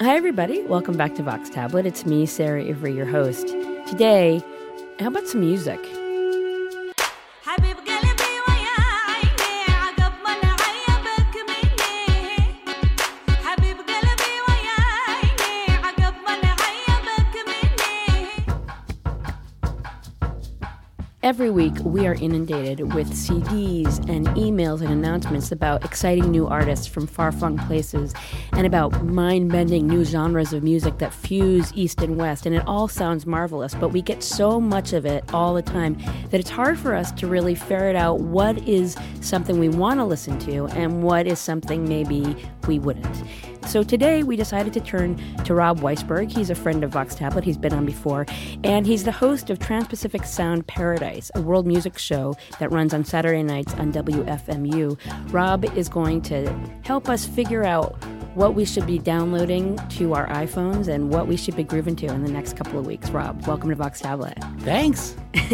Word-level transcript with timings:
Hi, 0.00 0.14
everybody. 0.16 0.62
Welcome 0.62 0.96
back 0.96 1.16
to 1.16 1.24
Vox 1.24 1.50
Tablet. 1.50 1.84
It's 1.84 2.06
me, 2.06 2.24
Sarah 2.24 2.62
Ivry, 2.62 2.94
your 2.94 3.04
host. 3.04 3.48
Today, 3.88 4.40
how 5.00 5.08
about 5.08 5.26
some 5.26 5.40
music? 5.40 5.80
Every 21.28 21.50
week, 21.50 21.74
we 21.84 22.06
are 22.06 22.14
inundated 22.14 22.94
with 22.94 23.10
CDs 23.10 23.98
and 24.08 24.26
emails 24.28 24.80
and 24.80 24.90
announcements 24.90 25.52
about 25.52 25.84
exciting 25.84 26.30
new 26.30 26.46
artists 26.46 26.86
from 26.86 27.06
far 27.06 27.32
flung 27.32 27.58
places 27.58 28.14
and 28.52 28.66
about 28.66 29.04
mind 29.04 29.52
bending 29.52 29.86
new 29.86 30.06
genres 30.06 30.54
of 30.54 30.62
music 30.62 30.96
that 31.00 31.12
fuse 31.12 31.70
East 31.74 32.00
and 32.00 32.16
West. 32.16 32.46
And 32.46 32.56
it 32.56 32.66
all 32.66 32.88
sounds 32.88 33.26
marvelous, 33.26 33.74
but 33.74 33.90
we 33.90 34.00
get 34.00 34.22
so 34.22 34.58
much 34.58 34.94
of 34.94 35.04
it 35.04 35.22
all 35.34 35.52
the 35.52 35.60
time 35.60 35.98
that 36.30 36.40
it's 36.40 36.48
hard 36.48 36.78
for 36.78 36.94
us 36.94 37.12
to 37.12 37.26
really 37.26 37.54
ferret 37.54 37.94
out 37.94 38.20
what 38.20 38.56
is 38.66 38.96
something 39.20 39.58
we 39.58 39.68
want 39.68 40.00
to 40.00 40.06
listen 40.06 40.38
to 40.38 40.64
and 40.68 41.02
what 41.02 41.26
is 41.26 41.38
something 41.38 41.86
maybe 41.86 42.34
we 42.66 42.78
wouldn't. 42.78 43.57
So 43.68 43.82
today 43.82 44.22
we 44.22 44.34
decided 44.34 44.72
to 44.72 44.80
turn 44.80 45.18
to 45.44 45.54
Rob 45.54 45.80
Weisberg. 45.80 46.32
He's 46.32 46.48
a 46.48 46.54
friend 46.54 46.82
of 46.82 46.92
Vox 46.92 47.14
Tablet. 47.14 47.44
He's 47.44 47.58
been 47.58 47.74
on 47.74 47.84
before. 47.84 48.24
And 48.64 48.86
he's 48.86 49.04
the 49.04 49.12
host 49.12 49.50
of 49.50 49.58
Trans-Pacific 49.58 50.24
Sound 50.24 50.66
Paradise, 50.66 51.30
a 51.34 51.42
world 51.42 51.66
music 51.66 51.98
show 51.98 52.34
that 52.60 52.72
runs 52.72 52.94
on 52.94 53.04
Saturday 53.04 53.42
nights 53.42 53.74
on 53.74 53.92
WFMU. 53.92 54.98
Rob 55.30 55.66
is 55.76 55.90
going 55.90 56.22
to 56.22 56.50
help 56.82 57.10
us 57.10 57.26
figure 57.26 57.62
out 57.62 58.02
what 58.34 58.54
we 58.54 58.64
should 58.64 58.86
be 58.86 58.98
downloading 58.98 59.76
to 59.88 60.14
our 60.14 60.28
iPhones 60.28 60.86
and 60.86 61.10
what 61.10 61.26
we 61.26 61.36
should 61.36 61.56
be 61.56 61.64
grooving 61.64 61.96
to 61.96 62.06
in 62.06 62.22
the 62.22 62.30
next 62.30 62.56
couple 62.56 62.78
of 62.78 62.86
weeks. 62.86 63.10
Rob, 63.10 63.44
welcome 63.46 63.68
to 63.68 63.74
Vox 63.76 64.00
Tablet. 64.00 64.38
Thanks. 64.60 65.14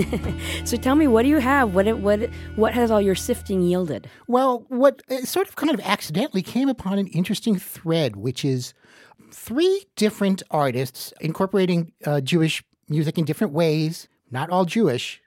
So 0.65 0.77
tell 0.77 0.97
me, 0.97 1.07
what 1.07 1.23
do 1.23 1.29
you 1.29 1.39
have? 1.39 1.75
What 1.75 1.87
what 1.99 2.29
what 2.57 2.75
has 2.75 2.91
all 2.91 3.01
your 3.01 3.15
sifting 3.15 3.63
yielded? 3.63 4.09
Well, 4.27 4.65
what 4.69 5.03
sort 5.25 5.47
of 5.47 5.57
kind 5.57 5.73
of 5.73 5.81
accidentally 5.81 6.43
came 6.43 6.69
upon 6.69 6.99
an 6.99 7.07
interesting 7.09 7.57
thread, 7.59 8.04
which 8.13 8.45
is 8.45 8.75
three 9.33 9.85
different 9.97 10.43
artists 10.51 11.13
incorporating 11.21 11.93
uh, 12.05 12.21
Jewish 12.21 12.63
music 12.89 13.19
in 13.19 13.25
different 13.25 13.53
ways, 13.53 14.09
not 14.31 14.51
all 14.51 14.65
Jewish, 14.65 15.21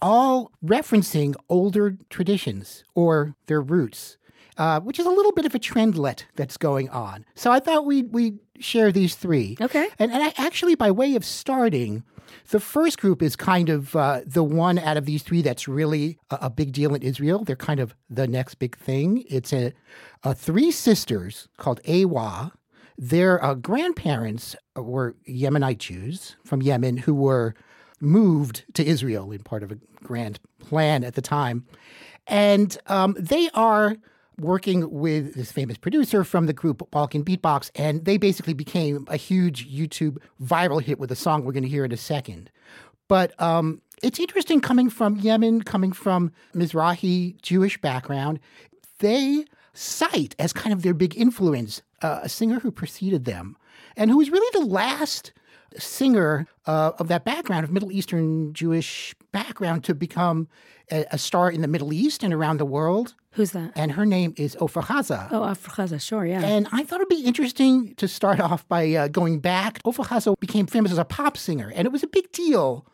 all 0.00 0.50
referencing 0.64 1.34
older 1.48 1.96
traditions 2.10 2.84
or 2.94 3.34
their 3.46 3.60
roots, 3.60 4.18
uh, 4.58 4.80
which 4.80 4.98
is 4.98 5.06
a 5.06 5.10
little 5.10 5.32
bit 5.32 5.46
of 5.46 5.54
a 5.54 5.58
trendlet 5.58 6.24
that's 6.36 6.56
going 6.56 6.88
on. 6.90 7.24
So 7.34 7.52
I 7.52 7.60
thought 7.60 7.86
we'd, 7.86 8.12
we'd 8.12 8.38
share 8.58 8.92
these 8.92 9.14
three. 9.14 9.56
Okay. 9.60 9.88
And, 9.98 10.12
and 10.12 10.22
I, 10.22 10.32
actually, 10.36 10.74
by 10.74 10.90
way 10.90 11.14
of 11.14 11.24
starting, 11.24 12.02
the 12.50 12.60
first 12.60 12.98
group 12.98 13.22
is 13.22 13.36
kind 13.36 13.68
of 13.68 13.94
uh, 13.96 14.20
the 14.26 14.42
one 14.42 14.78
out 14.78 14.96
of 14.96 15.06
these 15.06 15.22
three 15.22 15.42
that's 15.42 15.68
really 15.68 16.18
a, 16.30 16.38
a 16.42 16.50
big 16.50 16.72
deal 16.72 16.94
in 16.94 17.02
Israel. 17.02 17.44
They're 17.44 17.56
kind 17.56 17.80
of 17.80 17.94
the 18.10 18.26
next 18.26 18.56
big 18.56 18.76
thing. 18.76 19.24
It's 19.28 19.52
a, 19.52 19.72
a 20.22 20.34
three 20.34 20.70
sisters 20.70 21.48
called 21.56 21.80
Awa. 21.88 22.52
Their 22.98 23.42
uh, 23.44 23.54
grandparents 23.54 24.54
were 24.76 25.16
Yemenite 25.28 25.78
Jews 25.78 26.36
from 26.44 26.62
Yemen 26.62 26.98
who 26.98 27.14
were 27.14 27.54
moved 28.00 28.64
to 28.74 28.84
Israel 28.84 29.30
in 29.30 29.42
part 29.42 29.62
of 29.62 29.72
a 29.72 29.78
grand 30.02 30.38
plan 30.58 31.04
at 31.04 31.14
the 31.14 31.22
time. 31.22 31.64
And 32.26 32.76
um, 32.86 33.16
they 33.18 33.48
are 33.54 33.96
working 34.38 34.90
with 34.90 35.34
this 35.34 35.52
famous 35.52 35.76
producer 35.76 36.24
from 36.24 36.46
the 36.46 36.52
group 36.52 36.90
Balkan 36.90 37.24
Beatbox, 37.24 37.70
and 37.74 38.04
they 38.04 38.16
basically 38.16 38.54
became 38.54 39.06
a 39.08 39.16
huge 39.16 39.70
YouTube 39.70 40.18
viral 40.42 40.82
hit 40.82 40.98
with 40.98 41.12
a 41.12 41.16
song 41.16 41.44
we're 41.44 41.52
going 41.52 41.62
to 41.62 41.68
hear 41.68 41.84
in 41.84 41.92
a 41.92 41.96
second. 41.96 42.50
But 43.08 43.40
um, 43.40 43.82
it's 44.02 44.18
interesting 44.18 44.60
coming 44.60 44.90
from 44.90 45.16
Yemen, 45.16 45.62
coming 45.62 45.92
from 45.92 46.32
Mizrahi 46.54 47.40
Jewish 47.42 47.80
background, 47.80 48.40
they 48.98 49.44
cite 49.74 50.34
as 50.38 50.52
kind 50.52 50.72
of 50.72 50.82
their 50.82 50.94
big 50.94 51.16
influence 51.16 51.82
uh, 52.02 52.20
a 52.22 52.28
singer 52.28 52.60
who 52.60 52.70
preceded 52.70 53.24
them 53.24 53.56
and 53.96 54.10
who 54.10 54.18
was 54.18 54.30
really 54.30 54.60
the 54.60 54.66
last 54.66 55.32
singer 55.78 56.46
uh, 56.66 56.92
of 56.98 57.08
that 57.08 57.24
background, 57.24 57.64
of 57.64 57.70
Middle 57.70 57.92
Eastern 57.92 58.52
Jewish 58.52 59.14
background, 59.32 59.84
to 59.84 59.94
become 59.94 60.48
a, 60.90 61.06
a 61.12 61.18
star 61.18 61.50
in 61.50 61.62
the 61.62 61.68
Middle 61.68 61.92
East 61.92 62.22
and 62.22 62.32
around 62.32 62.58
the 62.58 62.66
world. 62.66 63.14
Who's 63.32 63.52
that? 63.52 63.72
And 63.74 63.92
her 63.92 64.04
name 64.04 64.34
is 64.36 64.56
Ofra 64.56 64.84
Haza. 64.84 65.28
Oh, 65.30 65.40
Ofra 65.40 65.74
Haza, 65.74 66.00
sure, 66.00 66.26
yeah. 66.26 66.44
And 66.44 66.68
I 66.70 66.84
thought 66.84 67.00
it'd 67.00 67.08
be 67.08 67.24
interesting 67.24 67.94
to 67.94 68.06
start 68.06 68.40
off 68.40 68.68
by 68.68 68.92
uh, 68.92 69.08
going 69.08 69.40
back. 69.40 69.82
Ofra 69.84 70.06
Haza 70.06 70.38
became 70.38 70.66
famous 70.66 70.92
as 70.92 70.98
a 70.98 71.04
pop 71.04 71.36
singer, 71.36 71.72
and 71.74 71.86
it 71.86 71.92
was 71.92 72.02
a 72.02 72.06
big 72.06 72.30
deal 72.32 72.86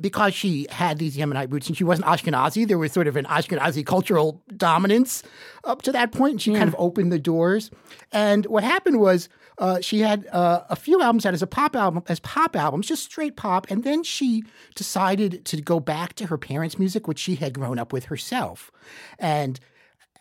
because 0.00 0.34
she 0.34 0.66
had 0.70 0.98
these 0.98 1.16
Yemenite 1.16 1.50
roots 1.50 1.68
and 1.68 1.76
she 1.76 1.84
wasn't 1.84 2.06
Ashkenazi. 2.06 2.66
There 2.66 2.78
was 2.78 2.92
sort 2.92 3.06
of 3.06 3.16
an 3.16 3.24
Ashkenazi 3.26 3.84
cultural 3.84 4.42
dominance 4.56 5.22
up 5.64 5.82
to 5.82 5.92
that 5.92 6.12
point. 6.12 6.32
And 6.32 6.42
she 6.42 6.52
kind 6.52 6.68
of 6.68 6.76
opened 6.78 7.12
the 7.12 7.18
doors. 7.18 7.70
And 8.12 8.44
what 8.46 8.62
happened 8.62 9.00
was 9.00 9.28
uh, 9.58 9.80
she 9.80 10.00
had 10.00 10.26
uh, 10.32 10.64
a 10.68 10.76
few 10.76 11.00
albums 11.00 11.24
out 11.24 11.32
as 11.32 11.42
a 11.42 11.46
pop 11.46 11.74
album, 11.74 12.02
as 12.08 12.20
pop 12.20 12.54
albums, 12.56 12.86
just 12.88 13.04
straight 13.04 13.36
pop. 13.36 13.70
And 13.70 13.84
then 13.84 14.02
she 14.02 14.44
decided 14.74 15.44
to 15.46 15.62
go 15.62 15.80
back 15.80 16.14
to 16.16 16.26
her 16.26 16.36
parents' 16.36 16.78
music, 16.78 17.08
which 17.08 17.18
she 17.18 17.36
had 17.36 17.54
grown 17.54 17.78
up 17.78 17.92
with 17.92 18.06
herself. 18.06 18.70
And 19.18 19.58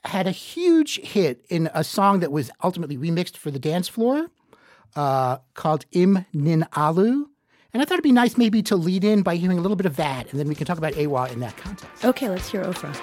had 0.06 0.28
a 0.28 0.32
huge 0.32 1.00
hit 1.02 1.46
in 1.50 1.70
a 1.74 1.84
song 1.84 2.20
that 2.20 2.32
was 2.32 2.52
ultimately 2.64 2.98
remixed 2.98 3.38
for 3.38 3.52
the 3.52 3.60
dance 3.60 3.88
floor 3.88 4.28
uh, 4.96 5.38
called 5.54 5.86
Im 5.92 6.26
Nin 6.34 6.66
Alu. 6.76 7.30
And 7.74 7.82
I 7.82 7.86
thought 7.86 7.96
it'd 7.96 8.04
be 8.04 8.12
nice 8.14 8.38
maybe 8.38 8.62
to 8.64 8.76
lead 8.76 9.04
in 9.04 9.22
by 9.22 9.36
hearing 9.36 9.58
a 9.58 9.62
little 9.62 9.76
bit 9.76 9.86
of 9.86 9.98
that, 9.98 10.32
and 10.32 10.40
then 10.40 10.48
we 10.48 10.56
can 10.56 10.66
talk 10.66 10.78
about 10.78 10.98
Awa 10.98 11.30
in 11.32 11.42
that 11.42 11.58
context. 11.58 12.06
okay, 12.06 12.30
let's 12.30 12.50
hear 12.50 12.64
Ofra. 12.64 12.96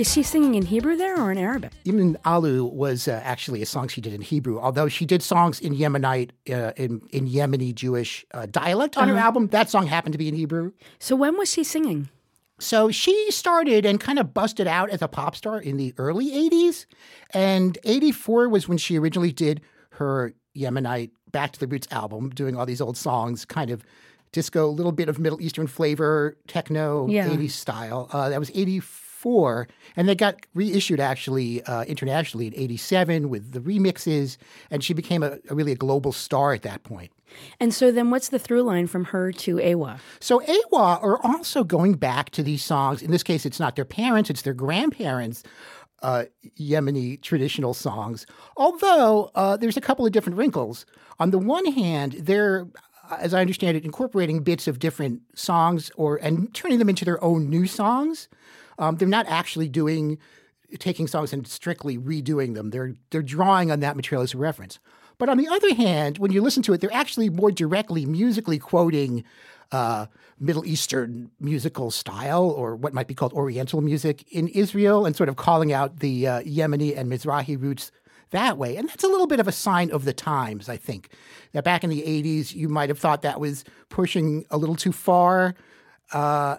Is 0.00 0.10
she 0.10 0.22
singing 0.22 0.54
in 0.54 0.64
Hebrew 0.64 0.96
there 0.96 1.20
or 1.20 1.30
in 1.30 1.36
Arabic? 1.36 1.72
Ibn 1.84 2.16
Alu 2.24 2.64
was 2.64 3.06
uh, 3.06 3.20
actually 3.22 3.60
a 3.60 3.66
song 3.66 3.86
she 3.86 4.00
did 4.00 4.14
in 4.14 4.22
Hebrew, 4.22 4.58
although 4.58 4.88
she 4.88 5.04
did 5.04 5.22
songs 5.22 5.60
in 5.60 5.74
Yemenite, 5.76 6.30
uh, 6.50 6.72
in, 6.78 7.02
in 7.10 7.28
Yemeni 7.28 7.74
Jewish 7.74 8.24
uh, 8.32 8.46
dialect 8.46 8.96
on 8.96 9.08
her 9.08 9.16
album. 9.18 9.48
That 9.48 9.68
song 9.68 9.86
happened 9.86 10.14
to 10.14 10.18
be 10.18 10.26
in 10.26 10.34
Hebrew. 10.34 10.72
So 11.00 11.14
when 11.14 11.36
was 11.36 11.52
she 11.52 11.64
singing? 11.64 12.08
So 12.58 12.90
she 12.90 13.30
started 13.30 13.84
and 13.84 14.00
kind 14.00 14.18
of 14.18 14.32
busted 14.32 14.66
out 14.66 14.88
as 14.88 15.02
a 15.02 15.08
pop 15.08 15.36
star 15.36 15.60
in 15.60 15.76
the 15.76 15.92
early 15.98 16.30
80s. 16.48 16.86
And 17.34 17.76
84 17.84 18.48
was 18.48 18.66
when 18.66 18.78
she 18.78 18.98
originally 18.98 19.32
did 19.32 19.60
her 19.90 20.32
Yemenite 20.56 21.10
Back 21.30 21.52
to 21.52 21.60
the 21.60 21.66
Roots 21.66 21.88
album, 21.90 22.30
doing 22.30 22.56
all 22.56 22.64
these 22.64 22.80
old 22.80 22.96
songs, 22.96 23.44
kind 23.44 23.70
of 23.70 23.84
disco, 24.32 24.66
a 24.66 24.70
little 24.70 24.92
bit 24.92 25.10
of 25.10 25.18
Middle 25.18 25.42
Eastern 25.42 25.66
flavor, 25.66 26.38
techno, 26.46 27.06
Yeah. 27.06 27.28
80s 27.28 27.50
style. 27.50 28.08
Uh, 28.10 28.30
that 28.30 28.40
was 28.40 28.50
84. 28.54 28.99
And 29.96 30.08
they 30.08 30.14
got 30.14 30.46
reissued 30.54 31.00
actually 31.00 31.62
uh, 31.64 31.84
internationally 31.84 32.46
in 32.46 32.54
87 32.54 33.28
with 33.28 33.52
the 33.52 33.60
remixes. 33.60 34.36
And 34.70 34.82
she 34.82 34.94
became 34.94 35.22
a, 35.22 35.38
a 35.48 35.54
really 35.54 35.72
a 35.72 35.76
global 35.76 36.12
star 36.12 36.52
at 36.52 36.62
that 36.62 36.82
point. 36.82 37.12
And 37.58 37.72
so 37.72 37.92
then 37.92 38.10
what's 38.10 38.28
the 38.28 38.38
through 38.38 38.62
line 38.62 38.86
from 38.86 39.06
her 39.06 39.32
to 39.32 39.60
Awa? 39.60 40.00
So 40.20 40.42
Awa 40.42 40.98
are 41.02 41.24
also 41.24 41.64
going 41.64 41.94
back 41.94 42.30
to 42.30 42.42
these 42.42 42.62
songs. 42.62 43.02
In 43.02 43.10
this 43.10 43.22
case, 43.22 43.46
it's 43.46 43.60
not 43.60 43.76
their 43.76 43.84
parents, 43.84 44.30
it's 44.30 44.42
their 44.42 44.54
grandparents. 44.54 45.42
Uh, 46.02 46.24
Yemeni 46.58 47.20
traditional 47.20 47.74
songs. 47.74 48.24
Although 48.56 49.30
uh, 49.34 49.58
there's 49.58 49.76
a 49.76 49.82
couple 49.82 50.06
of 50.06 50.12
different 50.12 50.38
wrinkles. 50.38 50.86
On 51.18 51.30
the 51.30 51.38
one 51.38 51.70
hand, 51.72 52.12
they're, 52.12 52.66
as 53.18 53.34
I 53.34 53.42
understand 53.42 53.76
it, 53.76 53.84
incorporating 53.84 54.42
bits 54.42 54.66
of 54.66 54.78
different 54.78 55.20
songs 55.34 55.90
or 55.96 56.16
and 56.16 56.54
turning 56.54 56.78
them 56.78 56.88
into 56.88 57.04
their 57.04 57.22
own 57.22 57.50
new 57.50 57.66
songs. 57.66 58.30
Um, 58.80 58.96
they're 58.96 59.06
not 59.06 59.26
actually 59.28 59.68
doing 59.68 60.18
taking 60.78 61.06
songs 61.06 61.32
and 61.32 61.46
strictly 61.46 61.98
redoing 61.98 62.54
them. 62.54 62.70
They're 62.70 62.94
they're 63.10 63.22
drawing 63.22 63.70
on 63.70 63.80
that 63.80 63.94
material 63.94 64.22
as 64.22 64.34
a 64.34 64.38
reference. 64.38 64.80
But 65.18 65.28
on 65.28 65.36
the 65.36 65.48
other 65.48 65.74
hand, 65.74 66.18
when 66.18 66.32
you 66.32 66.40
listen 66.40 66.62
to 66.64 66.72
it, 66.72 66.80
they're 66.80 66.92
actually 66.92 67.28
more 67.28 67.50
directly 67.50 68.06
musically 68.06 68.58
quoting 68.58 69.22
uh, 69.70 70.06
Middle 70.38 70.64
Eastern 70.64 71.30
musical 71.38 71.90
style 71.90 72.48
or 72.50 72.74
what 72.74 72.94
might 72.94 73.06
be 73.06 73.14
called 73.14 73.34
Oriental 73.34 73.82
music 73.82 74.24
in 74.32 74.48
Israel 74.48 75.04
and 75.04 75.14
sort 75.14 75.28
of 75.28 75.36
calling 75.36 75.72
out 75.72 76.00
the 76.00 76.26
uh, 76.26 76.40
Yemeni 76.40 76.96
and 76.96 77.12
Mizrahi 77.12 77.60
roots 77.60 77.92
that 78.30 78.56
way. 78.56 78.76
And 78.76 78.88
that's 78.88 79.04
a 79.04 79.08
little 79.08 79.26
bit 79.26 79.40
of 79.40 79.48
a 79.48 79.52
sign 79.52 79.90
of 79.90 80.04
the 80.04 80.12
times, 80.12 80.68
I 80.68 80.76
think. 80.76 81.10
That 81.52 81.64
back 81.64 81.84
in 81.84 81.90
the 81.90 82.02
80s, 82.02 82.54
you 82.54 82.68
might 82.68 82.88
have 82.88 82.98
thought 82.98 83.22
that 83.22 83.40
was 83.40 83.64
pushing 83.88 84.44
a 84.50 84.56
little 84.56 84.76
too 84.76 84.92
far. 84.92 85.54
Uh, 86.12 86.56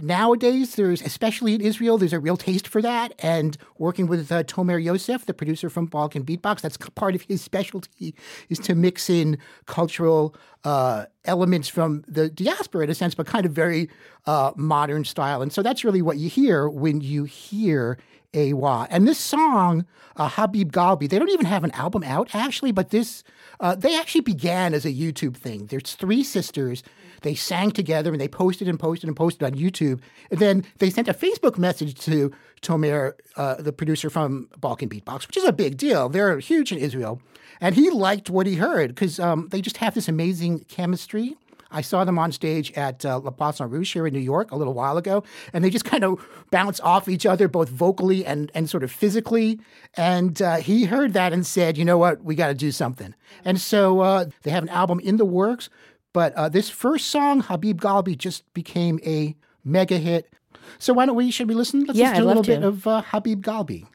nowadays, 0.00 0.76
there's, 0.76 1.02
especially 1.02 1.54
in 1.54 1.60
Israel, 1.60 1.98
there's 1.98 2.12
a 2.12 2.18
real 2.18 2.36
taste 2.36 2.68
for 2.68 2.82
that. 2.82 3.14
And 3.18 3.56
working 3.78 4.06
with 4.06 4.30
uh, 4.30 4.44
Tomer 4.44 4.82
Yosef, 4.82 5.26
the 5.26 5.34
producer 5.34 5.70
from 5.70 5.86
Balkan 5.86 6.24
Beatbox, 6.24 6.60
that's 6.60 6.76
part 6.94 7.14
of 7.14 7.22
his 7.22 7.42
specialty 7.42 8.14
is 8.48 8.58
to 8.60 8.74
mix 8.74 9.10
in 9.10 9.38
cultural 9.66 10.34
uh, 10.64 11.06
elements 11.24 11.68
from 11.68 12.04
the 12.06 12.28
diaspora 12.28 12.84
in 12.84 12.90
a 12.90 12.94
sense, 12.94 13.14
but 13.14 13.26
kind 13.26 13.46
of 13.46 13.52
very 13.52 13.88
uh, 14.26 14.52
modern 14.56 15.04
style. 15.04 15.42
And 15.42 15.52
so 15.52 15.62
that's 15.62 15.84
really 15.84 16.02
what 16.02 16.16
you 16.18 16.28
hear 16.28 16.68
when 16.68 17.00
you 17.00 17.24
hear 17.24 17.98
Awa. 18.34 18.86
And 18.90 19.08
this 19.08 19.18
song, 19.18 19.86
uh, 20.16 20.28
Habib 20.28 20.72
Galbi, 20.72 21.08
they 21.08 21.18
don't 21.18 21.30
even 21.30 21.46
have 21.46 21.64
an 21.64 21.72
album 21.72 22.04
out 22.04 22.34
actually, 22.34 22.72
but 22.72 22.90
this, 22.90 23.24
uh, 23.58 23.74
they 23.74 23.98
actually 23.98 24.20
began 24.20 24.72
as 24.74 24.84
a 24.84 24.92
YouTube 24.92 25.36
thing. 25.36 25.66
There's 25.66 25.94
three 25.94 26.22
sisters. 26.22 26.82
They 27.22 27.34
sang 27.34 27.70
together 27.70 28.12
and 28.12 28.20
they 28.20 28.28
posted 28.28 28.68
and 28.68 28.78
posted 28.78 29.08
and 29.08 29.16
posted 29.16 29.42
on 29.42 29.58
YouTube. 29.58 30.00
And 30.30 30.40
then 30.40 30.64
they 30.78 30.90
sent 30.90 31.08
a 31.08 31.14
Facebook 31.14 31.58
message 31.58 31.98
to 32.04 32.32
Tomer, 32.62 33.14
uh, 33.36 33.54
the 33.56 33.72
producer 33.72 34.10
from 34.10 34.48
Balkan 34.58 34.88
Beatbox, 34.88 35.26
which 35.26 35.36
is 35.36 35.44
a 35.44 35.52
big 35.52 35.76
deal. 35.76 36.08
They're 36.08 36.38
huge 36.38 36.72
in 36.72 36.78
Israel. 36.78 37.20
And 37.60 37.74
he 37.74 37.90
liked 37.90 38.30
what 38.30 38.46
he 38.46 38.54
heard 38.54 38.94
because 38.94 39.20
um, 39.20 39.48
they 39.50 39.60
just 39.60 39.78
have 39.78 39.94
this 39.94 40.08
amazing 40.08 40.60
chemistry. 40.60 41.36
I 41.70 41.82
saw 41.82 42.04
them 42.04 42.18
on 42.18 42.32
stage 42.32 42.72
at 42.72 43.04
uh, 43.04 43.18
Le 43.18 43.30
Poisson 43.30 43.70
Rouge 43.70 43.92
here 43.92 44.06
in 44.06 44.12
New 44.12 44.20
York 44.20 44.50
a 44.50 44.56
little 44.56 44.74
while 44.74 44.96
ago, 44.96 45.22
and 45.52 45.62
they 45.62 45.70
just 45.70 45.84
kind 45.84 46.02
of 46.04 46.26
bounce 46.50 46.80
off 46.80 47.08
each 47.08 47.24
other, 47.24 47.46
both 47.46 47.68
vocally 47.68 48.26
and, 48.26 48.50
and 48.54 48.68
sort 48.68 48.82
of 48.82 48.90
physically. 48.90 49.60
And 49.96 50.40
uh, 50.42 50.56
he 50.56 50.86
heard 50.86 51.12
that 51.12 51.32
and 51.32 51.46
said, 51.46 51.78
you 51.78 51.84
know 51.84 51.98
what, 51.98 52.24
we 52.24 52.34
got 52.34 52.48
to 52.48 52.54
do 52.54 52.72
something. 52.72 53.14
And 53.44 53.60
so 53.60 54.00
uh, 54.00 54.26
they 54.42 54.50
have 54.50 54.64
an 54.64 54.68
album 54.68 54.98
in 55.00 55.16
the 55.16 55.24
works, 55.24 55.70
but 56.12 56.34
uh, 56.34 56.48
this 56.48 56.68
first 56.70 57.08
song, 57.08 57.40
Habib 57.40 57.80
Galbi, 57.80 58.16
just 58.16 58.52
became 58.54 58.98
a 59.04 59.36
mega 59.64 59.98
hit. 59.98 60.32
So 60.78 60.92
why 60.92 61.06
don't 61.06 61.16
we, 61.16 61.30
should 61.30 61.48
we 61.48 61.54
listen? 61.54 61.84
Let's 61.84 61.98
Yeah, 61.98 62.12
to 62.12 62.18
a 62.18 62.20
I'd 62.20 62.26
little 62.26 62.42
bit 62.42 62.60
to. 62.60 62.68
of 62.68 62.86
uh, 62.86 63.02
Habib 63.02 63.42
Galbi. 63.44 63.86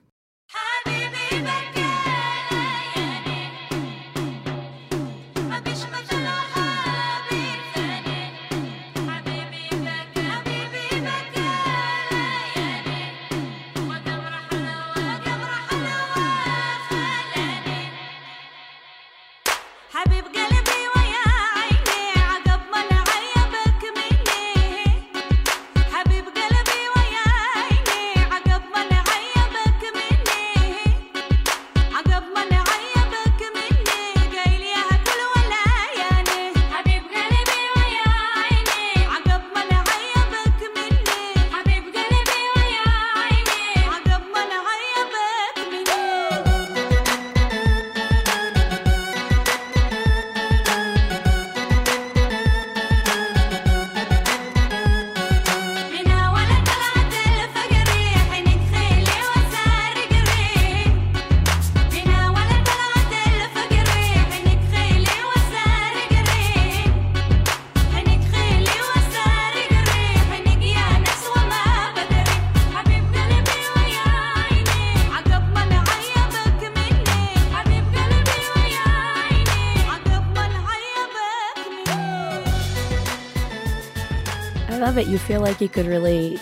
Love 84.95 85.07
it. 85.09 85.11
You 85.11 85.17
feel 85.17 85.41
like 85.41 85.59
you 85.59 85.67
could 85.67 85.87
really 85.87 86.37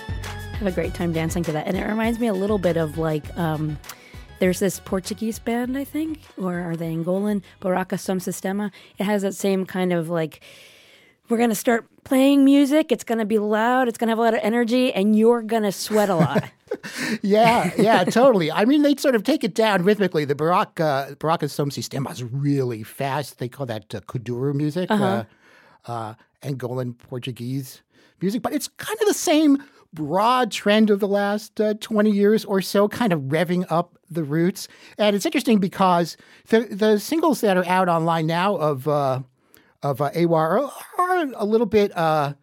have 0.59 0.67
a 0.67 0.71
great 0.71 0.93
time 0.93 1.11
dancing 1.11 1.41
to 1.41 1.51
that. 1.53 1.65
And 1.65 1.75
it 1.75 1.87
reminds 1.87 2.19
me 2.19 2.27
a 2.27 2.35
little 2.35 2.59
bit 2.59 2.77
of 2.77 2.99
like, 2.99 3.35
um, 3.35 3.79
there's 4.37 4.59
this 4.59 4.79
Portuguese 4.79 5.39
band, 5.39 5.75
I 5.75 5.83
think, 5.83 6.19
or 6.37 6.59
are 6.59 6.75
they 6.75 6.93
Angolan? 6.93 7.41
Buraka 7.59 7.99
Som 7.99 8.19
Sistema. 8.19 8.69
It 8.99 9.05
has 9.05 9.23
that 9.23 9.33
same 9.33 9.65
kind 9.65 9.91
of 9.91 10.07
like, 10.07 10.41
we're 11.29 11.37
going 11.37 11.49
to 11.49 11.55
start 11.55 11.87
playing 12.03 12.45
music. 12.45 12.91
It's 12.91 13.03
going 13.03 13.17
to 13.17 13.25
be 13.25 13.39
loud. 13.39 13.87
It's 13.87 13.97
going 13.97 14.09
to 14.09 14.11
have 14.11 14.19
a 14.19 14.21
lot 14.21 14.35
of 14.35 14.41
energy, 14.43 14.93
and 14.93 15.17
you're 15.17 15.41
going 15.41 15.63
to 15.63 15.71
sweat 15.71 16.09
a 16.09 16.15
lot. 16.15 16.43
Yeah, 17.21 17.71
yeah, 17.77 18.03
totally. 18.03 18.51
I 18.51 18.65
mean, 18.65 18.81
they 18.81 18.95
sort 18.95 19.13
of 19.13 19.23
take 19.23 19.43
it 19.43 19.53
down 19.53 19.83
rhythmically. 19.83 20.25
The 20.25 20.33
Baraka 20.33 21.15
Buraka 21.19 21.47
Som 21.47 21.69
Sistema 21.69 22.11
is 22.11 22.23
really 22.23 22.81
fast. 22.81 23.37
They 23.37 23.47
call 23.47 23.67
that 23.67 23.93
uh, 23.93 23.99
Kuduro 24.01 24.55
music, 24.55 24.89
uh 24.89 25.25
uh, 25.85 26.13
Angolan 26.43 26.97
Portuguese 26.97 27.81
music. 28.21 28.41
But 28.41 28.53
it's 28.53 28.67
kind 28.77 28.97
of 29.01 29.07
the 29.07 29.13
same 29.13 29.63
broad 29.93 30.51
trend 30.51 30.89
of 30.89 30.99
the 30.99 31.07
last 31.07 31.59
uh, 31.61 31.73
20 31.79 32.09
years 32.09 32.45
or 32.45 32.61
so, 32.61 32.87
kind 32.87 33.13
of 33.13 33.19
revving 33.23 33.65
up 33.69 33.97
the 34.09 34.23
roots. 34.23 34.67
And 34.97 35.15
it's 35.15 35.25
interesting 35.25 35.59
because 35.59 36.17
the, 36.49 36.61
the 36.61 36.99
singles 36.99 37.41
that 37.41 37.57
are 37.57 37.65
out 37.65 37.89
online 37.89 38.25
now 38.27 38.55
of, 38.55 38.87
uh, 38.87 39.21
of 39.83 40.01
uh, 40.01 40.09
AWA 40.15 40.35
are, 40.35 40.71
are 40.97 41.25
a 41.35 41.45
little 41.45 41.67
bit. 41.67 41.95
Uh, 41.95 42.33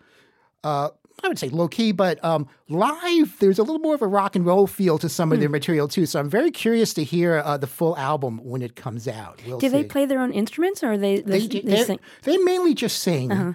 uh, 0.63 0.91
I 1.23 1.29
would 1.29 1.39
say 1.39 1.51
low 1.51 1.69
key, 1.69 1.93
but 1.93 2.23
um, 2.25 2.47
live, 2.71 3.37
there's 3.41 3.59
a 3.59 3.63
little 3.63 3.79
more 3.81 3.95
of 3.95 4.01
a 4.01 4.07
rock 4.07 4.37
and 4.37 4.47
roll 4.47 4.67
feel 4.67 4.97
to 4.99 5.09
some 5.09 5.33
of 5.33 5.37
Hmm. 5.37 5.41
their 5.41 5.49
material 5.51 5.87
too. 5.87 6.07
So 6.07 6.19
I'm 6.19 6.31
very 6.31 6.51
curious 6.51 6.95
to 6.95 7.05
hear 7.05 7.43
uh, 7.45 7.57
the 7.59 7.67
full 7.67 7.95
album 7.99 8.39
when 8.43 8.63
it 8.63 8.75
comes 8.75 9.07
out. 9.07 9.39
We'll 9.47 9.59
Do 9.59 9.69
they 9.69 9.85
play 9.85 10.07
their 10.07 10.21
own 10.21 10.33
instruments, 10.33 10.83
or 10.83 10.93
are 10.93 10.97
they 10.99 11.21
they, 11.21 11.41
They, 11.47 11.61
they 11.61 11.61
they, 11.77 11.85
sing? 11.85 12.01
they 12.23 12.39
mainly 12.39 12.73
just 12.75 13.01
sing. 13.01 13.55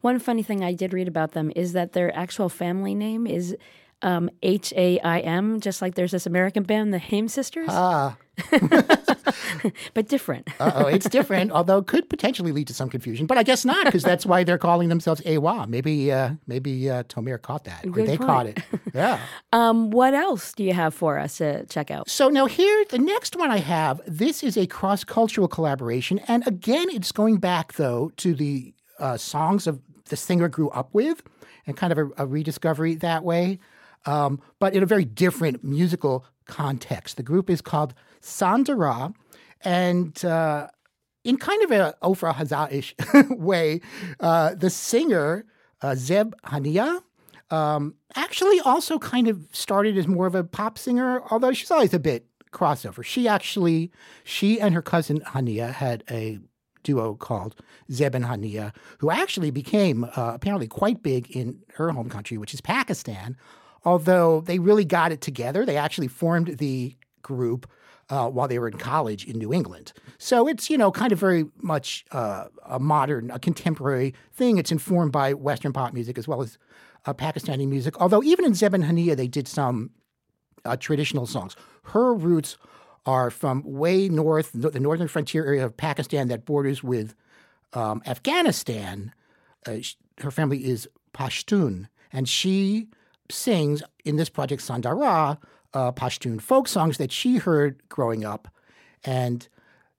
One 0.00 0.18
funny 0.18 0.42
thing 0.42 0.64
I 0.64 0.72
did 0.72 0.92
read 0.92 1.08
about 1.08 1.32
them 1.32 1.52
is 1.54 1.72
that 1.74 1.92
their 1.92 2.14
actual 2.16 2.48
family 2.48 2.94
name 2.94 3.26
is 3.26 3.56
um, 4.02 4.30
H 4.42 4.72
A 4.76 4.98
I 5.00 5.20
M, 5.20 5.60
just 5.60 5.82
like 5.82 5.94
there's 5.94 6.12
this 6.12 6.24
American 6.26 6.62
band, 6.62 6.92
the 6.94 6.98
Haim 6.98 7.28
Sisters, 7.28 7.68
Ah, 7.70 8.16
but 9.94 10.08
different. 10.08 10.48
oh, 10.60 10.86
it's 10.86 11.08
different, 11.08 11.52
although 11.52 11.78
it 11.78 11.86
could 11.86 12.08
potentially 12.08 12.52
lead 12.52 12.66
to 12.68 12.74
some 12.74 12.88
confusion. 12.88 13.26
But 13.26 13.38
I 13.38 13.42
guess 13.42 13.64
not, 13.64 13.84
because 13.84 14.02
that's 14.02 14.24
why 14.24 14.44
they're 14.44 14.56
calling 14.58 14.88
themselves 14.88 15.20
AWA. 15.26 15.66
Maybe, 15.66 16.10
uh, 16.10 16.30
maybe 16.46 16.88
uh, 16.88 17.02
Tomer 17.04 17.40
caught 17.40 17.64
that, 17.64 17.84
or 17.86 17.90
they 17.92 18.16
point. 18.16 18.20
caught 18.20 18.46
it. 18.46 18.58
Yeah. 18.94 19.20
Um, 19.52 19.90
what 19.90 20.14
else 20.14 20.52
do 20.52 20.62
you 20.62 20.72
have 20.72 20.94
for 20.94 21.18
us 21.18 21.38
to 21.38 21.66
check 21.66 21.90
out? 21.90 22.08
So 22.08 22.28
now 22.28 22.46
here, 22.46 22.84
the 22.88 22.98
next 22.98 23.34
one 23.36 23.50
I 23.50 23.58
have, 23.58 24.00
this 24.06 24.42
is 24.44 24.56
a 24.56 24.66
cross-cultural 24.66 25.48
collaboration. 25.48 26.20
And 26.28 26.46
again, 26.46 26.88
it's 26.88 27.10
going 27.10 27.38
back, 27.38 27.72
though, 27.74 28.12
to 28.18 28.32
the 28.34 28.72
uh, 29.00 29.16
songs 29.16 29.66
of 29.66 29.80
the 30.10 30.16
singer 30.16 30.48
grew 30.48 30.68
up 30.70 30.92
with 30.92 31.22
and 31.66 31.76
kind 31.76 31.92
of 31.92 31.98
a, 31.98 32.10
a 32.18 32.26
rediscovery 32.26 32.94
that 32.96 33.24
way, 33.24 33.58
um, 34.06 34.40
but 34.58 34.74
in 34.74 34.82
a 34.82 34.86
very 34.86 35.04
different 35.04 35.64
musical 35.64 36.24
context. 36.46 37.16
The 37.16 37.22
group 37.22 37.48
is 37.48 37.60
called 37.60 37.94
Sandaraa, 38.20 39.14
and 39.62 40.24
uh, 40.24 40.68
in 41.24 41.36
kind 41.36 41.62
of 41.62 41.70
a 41.70 41.94
Ofra 42.02 42.34
Hazaish 42.34 43.38
way, 43.38 43.80
uh, 44.20 44.54
the 44.54 44.70
singer, 44.70 45.44
uh, 45.82 45.94
Zeb 45.94 46.34
Hania, 46.44 47.02
um, 47.50 47.94
actually 48.14 48.60
also 48.60 48.98
kind 48.98 49.28
of 49.28 49.46
started 49.52 49.98
as 49.98 50.06
more 50.06 50.26
of 50.26 50.34
a 50.34 50.44
pop 50.44 50.78
singer, 50.78 51.22
although 51.30 51.52
she's 51.52 51.70
always 51.70 51.94
a 51.94 51.98
bit 51.98 52.26
crossover. 52.52 53.04
She 53.04 53.28
actually, 53.28 53.90
she 54.24 54.60
and 54.60 54.74
her 54.74 54.82
cousin 54.82 55.20
Hania 55.20 55.72
had 55.72 56.04
a 56.10 56.38
duo 56.82 57.14
called 57.14 57.54
Zeb 57.90 58.14
and 58.14 58.24
Haniya, 58.24 58.72
who 58.98 59.10
actually 59.10 59.50
became 59.50 60.04
uh, 60.04 60.32
apparently 60.34 60.68
quite 60.68 61.02
big 61.02 61.30
in 61.30 61.60
her 61.74 61.90
home 61.90 62.08
country, 62.08 62.38
which 62.38 62.54
is 62.54 62.60
Pakistan. 62.60 63.36
although 63.84 64.40
they 64.42 64.58
really 64.58 64.84
got 64.84 65.12
it 65.12 65.20
together. 65.20 65.64
They 65.64 65.76
actually 65.76 66.08
formed 66.08 66.58
the 66.58 66.96
group 67.22 67.70
uh, 68.08 68.28
while 68.28 68.48
they 68.48 68.58
were 68.58 68.68
in 68.68 68.76
college 68.76 69.24
in 69.24 69.38
New 69.38 69.52
England. 69.52 69.92
So 70.18 70.48
it's, 70.48 70.68
you 70.68 70.76
know, 70.76 70.90
kind 70.90 71.12
of 71.12 71.18
very 71.18 71.46
much 71.62 72.04
uh, 72.10 72.46
a 72.66 72.78
modern, 72.78 73.30
a 73.30 73.38
contemporary 73.38 74.14
thing. 74.32 74.58
It's 74.58 74.72
informed 74.72 75.12
by 75.12 75.32
Western 75.32 75.72
pop 75.72 75.94
music 75.94 76.18
as 76.18 76.26
well 76.26 76.42
as 76.42 76.58
uh, 77.06 77.14
Pakistani 77.14 77.66
music. 77.68 78.00
Although 78.00 78.22
even 78.22 78.44
in 78.44 78.54
Zeb 78.54 78.74
and 78.74 78.84
Haniya, 78.84 79.16
they 79.16 79.28
did 79.28 79.46
some 79.46 79.90
uh, 80.64 80.76
traditional 80.76 81.26
songs. 81.26 81.56
Her 81.84 82.12
roots 82.12 82.58
are 83.06 83.30
from 83.30 83.62
way 83.64 84.08
north, 84.08 84.54
no- 84.54 84.70
the 84.70 84.80
northern 84.80 85.08
frontier 85.08 85.44
area 85.44 85.64
of 85.64 85.76
Pakistan 85.76 86.28
that 86.28 86.44
borders 86.44 86.82
with 86.82 87.14
um, 87.72 88.02
Afghanistan. 88.06 89.12
Uh, 89.66 89.80
sh- 89.80 89.96
her 90.18 90.30
family 90.30 90.64
is 90.64 90.88
Pashtun, 91.14 91.88
and 92.12 92.28
she 92.28 92.88
sings 93.30 93.82
in 94.04 94.16
this 94.16 94.28
project 94.28 94.62
Sandaraa 94.62 95.38
uh, 95.72 95.92
Pashtun 95.92 96.40
folk 96.40 96.68
songs 96.68 96.98
that 96.98 97.12
she 97.12 97.36
heard 97.36 97.82
growing 97.88 98.24
up. 98.24 98.48
And 99.04 99.48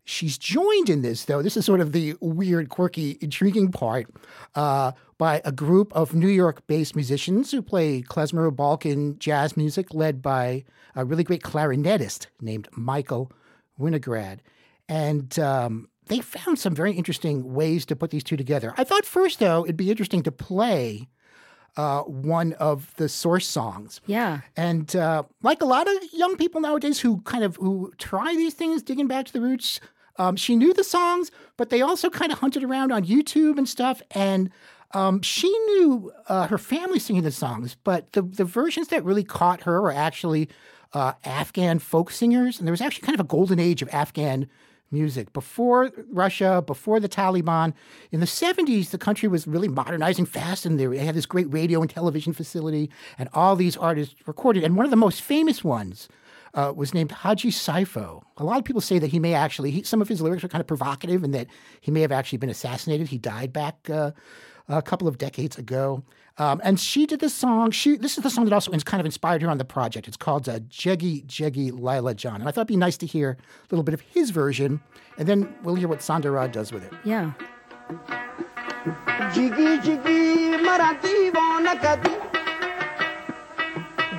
she's 0.04 0.38
joined 0.38 0.90
in 0.90 1.02
this, 1.02 1.26
though. 1.26 1.42
This 1.42 1.58
is 1.58 1.66
sort 1.66 1.82
of 1.82 1.92
the 1.92 2.16
weird, 2.20 2.70
quirky, 2.70 3.18
intriguing 3.22 3.72
part 3.72 4.08
uh, 4.56 4.92
by 5.18 5.42
a 5.46 5.52
group 5.52 5.94
of 5.94 6.14
New 6.14 6.28
York 6.28 6.66
based 6.68 6.96
musicians 6.96 7.52
who 7.52 7.62
play 7.62 8.02
klezmer, 8.02 8.54
Balkan 8.56 9.18
jazz 9.20 9.56
music, 9.56 9.94
led 9.94 10.22
by 10.22 10.64
a 10.96 11.06
really 11.06 11.24
great 11.24 11.44
clarinetist 11.44 12.28
named 12.42 12.68
Michael 12.72 13.32
Winograd. 13.80 14.40
And 14.90 15.38
um, 15.40 15.88
they 16.08 16.20
found 16.20 16.60
some 16.60 16.76
very 16.76 16.94
interesting 16.94 17.54
ways 17.54 17.86
to 17.86 17.96
put 17.96 18.10
these 18.10 18.24
two 18.24 18.38
together. 18.38 18.74
I 18.78 18.84
thought 18.84 19.06
first, 19.06 19.40
though, 19.40 19.64
it'd 19.64 19.78
be 19.78 19.92
interesting 19.92 20.24
to 20.24 20.32
play 20.32 21.08
uh, 21.78 22.02
one 22.02 22.54
of 22.54 22.94
the 22.98 23.08
source 23.08 23.48
songs. 23.48 24.02
Yeah. 24.06 24.42
And 24.56 24.96
uh, 24.96 25.24
like 25.42 25.62
a 25.62 25.66
lot 25.66 25.88
of 25.88 26.14
young 26.14 26.36
people 26.38 26.62
nowadays 26.62 27.00
who 27.00 27.22
kind 27.22 27.44
of 27.44 27.56
who 27.58 27.94
try 27.98 28.36
these 28.36 28.54
things, 28.54 28.82
digging 28.84 29.08
back 29.08 29.26
to 29.28 29.34
the 29.34 29.42
roots, 29.42 29.80
um, 30.18 30.36
she 30.36 30.56
knew 30.56 30.74
the 30.74 30.84
songs, 30.84 31.32
but 31.58 31.70
they 31.70 31.82
also 31.82 32.10
kind 32.10 32.32
of 32.32 32.40
hunted 32.40 32.64
around 32.64 32.92
on 32.92 33.06
YouTube 33.06 33.58
and 33.58 33.68
stuff. 33.68 34.02
And 34.12 34.50
um, 34.94 35.22
she 35.22 35.48
knew 35.48 36.12
uh, 36.28 36.48
her 36.48 36.58
family 36.58 37.00
singing 37.00 37.24
the 37.24 37.32
songs, 37.32 37.76
but 37.84 38.12
the 38.12 38.22
the 38.22 38.44
versions 38.44 38.90
that 38.90 39.06
really 39.06 39.24
caught 39.24 39.64
her 39.64 39.82
were 39.82 39.94
actually 39.94 40.50
uh, 40.94 41.14
Afghan 41.24 41.80
folk 41.80 42.12
singers, 42.12 42.60
and 42.60 42.68
there 42.68 42.74
was 42.74 42.82
actually 42.82 43.06
kind 43.06 43.16
of 43.16 43.26
a 43.26 43.28
golden 43.28 43.60
age 43.60 43.82
of 43.82 43.90
Afghan 43.94 44.50
music. 44.92 45.34
Before 45.34 45.92
Russia, 46.12 46.64
before 46.66 47.00
the 47.00 47.10
Taliban, 47.10 47.74
in 48.12 48.20
the 48.20 48.26
70s, 48.26 48.90
the 48.90 48.98
country 48.98 49.28
was 49.28 49.48
really 49.48 49.68
modernizing 49.68 50.26
fast, 50.26 50.66
and 50.66 50.80
they 50.80 50.98
had 50.98 51.16
this 51.16 51.26
great 51.26 51.52
radio 51.52 51.82
and 51.82 51.90
television 51.90 52.34
facility, 52.34 52.90
and 53.18 53.30
all 53.34 53.56
these 53.56 53.78
artists 53.78 54.16
recorded. 54.28 54.64
And 54.64 54.76
one 54.76 54.86
of 54.86 54.92
the 54.92 54.98
most 54.98 55.22
famous 55.22 55.64
ones 55.64 56.08
uh, 56.54 56.74
was 56.76 56.94
named 56.94 57.12
Haji 57.12 57.52
Saifo. 57.52 58.24
A 58.38 58.44
lot 58.44 58.60
of 58.60 58.66
people 58.66 58.82
say 58.82 59.00
that 59.00 59.08
he 59.08 59.20
may 59.20 59.34
actually, 59.34 59.72
he, 59.72 59.84
some 59.84 60.02
of 60.02 60.08
his 60.08 60.22
lyrics 60.22 60.44
are 60.44 60.50
kind 60.50 60.62
of 60.62 60.68
provocative, 60.68 61.24
and 61.24 61.34
that 61.34 61.48
he 61.80 61.92
may 61.92 62.02
have 62.02 62.12
actually 62.12 62.40
been 62.40 62.50
assassinated. 62.50 63.08
He 63.08 63.18
died 63.18 63.54
back 63.54 63.90
uh, 63.90 64.12
a 64.68 64.82
couple 64.82 65.08
of 65.08 65.18
decades 65.18 65.58
ago. 65.58 66.04
Um, 66.38 66.62
and 66.64 66.80
she 66.80 67.06
did 67.06 67.20
this 67.20 67.34
song. 67.34 67.72
She 67.72 67.98
this 67.98 68.18
is 68.18 68.24
the 68.24 68.30
song 68.30 68.46
that 68.46 68.54
also 68.54 68.72
kind 68.72 69.00
of 69.00 69.06
inspired 69.06 69.42
her 69.42 69.50
on 69.50 69.58
the 69.58 69.66
project. 69.66 70.08
It's 70.08 70.18
called 70.18 70.48
uh, 70.48 70.60
Jeggy 70.60 71.26
Jeggy 71.26 71.72
Lila 71.72 72.16
John. 72.16 72.36
And 72.36 72.48
I 72.48 72.52
thought 72.52 72.62
it'd 72.62 72.68
be 72.68 72.78
nice 72.78 72.98
to 72.98 73.06
hear 73.06 73.32
a 73.32 73.68
little 73.70 73.84
bit 73.84 73.94
of 73.94 74.02
his 74.02 74.30
version, 74.30 74.80
and 75.18 75.28
then 75.28 75.54
we'll 75.64 75.76
hear 75.76 75.88
what 75.88 76.00
Sandaraa 76.00 76.52
does 76.52 76.72
with 76.72 76.84
it. 76.84 76.94
Yeah. 77.04 77.34
Jiggy 79.34 79.78
jiggy 79.86 80.58
marati 80.66 81.32
vonakadi 81.32 82.16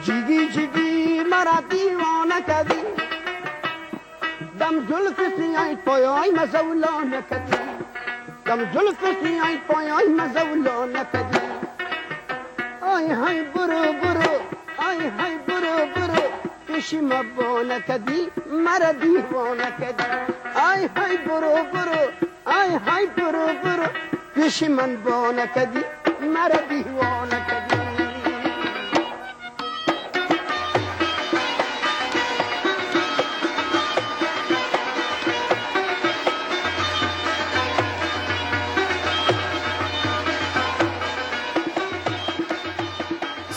Jiggy 0.05 0.53
jiggy 0.53 1.25
marati 1.25 1.83
vonakadi 2.01 2.81
Dam 4.59 4.87
gül 4.87 5.15
kısın 5.15 5.55
ay 5.55 5.77
poyoy 5.85 6.31
mazavlonakadi 6.31 7.72
دم 8.47 8.59
زلفت 8.75 9.23
میای 9.23 9.57
پایای 9.69 10.09
مزه 10.09 10.43
و 10.43 10.55
لعنت 10.55 11.07
آی 12.81 13.11
های 13.11 13.43
برو 13.43 13.93
برو 14.03 14.33
آی 14.89 15.09
های 15.19 15.37
برو 15.49 15.87
برو 15.95 16.23
پیشی 16.67 17.01
مبانه 17.01 17.81
کدی 17.81 18.29
مرا 18.65 18.93
دیوانه 18.93 19.71
کدی 19.81 20.05
آی 20.71 20.89
های 20.97 21.17
برو 21.17 21.55
برو 21.73 22.01
آی 22.45 22.75
های 22.87 23.07
برو 23.07 23.47
برو 23.65 23.87
پیشی 24.35 24.69
من 24.69 24.97
بانه 24.97 25.47
کدی 25.47 25.83
مرا 26.35 26.61
دیوانه 26.69 27.39
کدی 27.49 27.62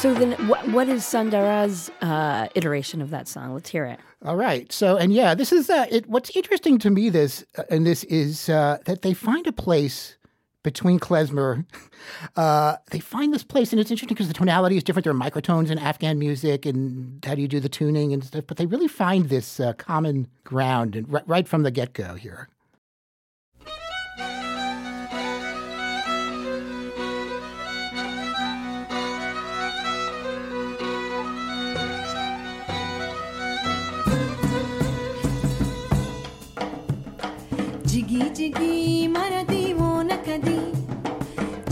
So 0.06 0.14
then, 0.14 0.34
what 0.48 0.68
what 0.68 0.88
is 0.88 1.02
Sandaraa's 1.04 1.90
uh, 2.00 2.48
iteration 2.54 3.02
of 3.02 3.10
that 3.10 3.28
song? 3.28 3.56
Let's 3.56 3.72
hear 3.72 3.86
it. 3.86 4.00
All 4.24 4.36
right. 4.36 4.72
So, 4.72 4.98
and 4.98 5.12
yeah, 5.12 5.34
this 5.34 5.52
is 5.52 5.68
uh, 5.68 5.88
it. 5.90 6.08
What's 6.08 6.30
interesting 6.36 6.78
to 6.78 6.92
me 6.92 7.10
this 7.10 7.44
uh, 7.58 7.64
and 7.72 7.88
this 7.88 8.04
is 8.04 8.48
uh, 8.48 8.78
that 8.86 9.02
they 9.02 9.16
find 9.16 9.48
a 9.48 9.52
place 9.52 10.16
between 10.62 11.00
klezmer. 11.00 11.66
Uh, 12.36 12.78
they 12.92 13.00
find 13.00 13.34
this 13.34 13.44
place, 13.44 13.72
and 13.72 13.80
it's 13.80 13.90
interesting 13.90 14.14
because 14.14 14.28
the 14.28 14.34
tonality 14.36 14.78
is 14.78 14.84
different. 14.84 15.06
There 15.06 15.12
are 15.12 15.18
microtones 15.18 15.72
in 15.72 15.80
Afghan 15.80 16.20
music, 16.20 16.68
and 16.68 17.26
how 17.26 17.34
do 17.34 17.42
you 17.42 17.48
do 17.48 17.60
the 17.60 17.68
tuning 17.68 18.14
and 18.14 18.24
stuff? 18.24 18.46
But 18.46 18.58
they 18.58 18.68
really 18.68 18.88
find 18.88 19.28
this 19.28 19.60
uh, 19.60 19.74
common 19.74 20.28
ground, 20.44 20.96
and 20.96 21.12
right, 21.12 21.28
right 21.28 21.48
from 21.48 21.64
the 21.64 21.72
get 21.72 21.94
go 21.94 22.14
here. 22.14 22.48
ಜಿಗಿ 38.16 38.28
ಜಿಗಿ 38.38 38.74
ಮರದಿವೋ 39.14 39.88
ನಕದಿ 40.10 40.60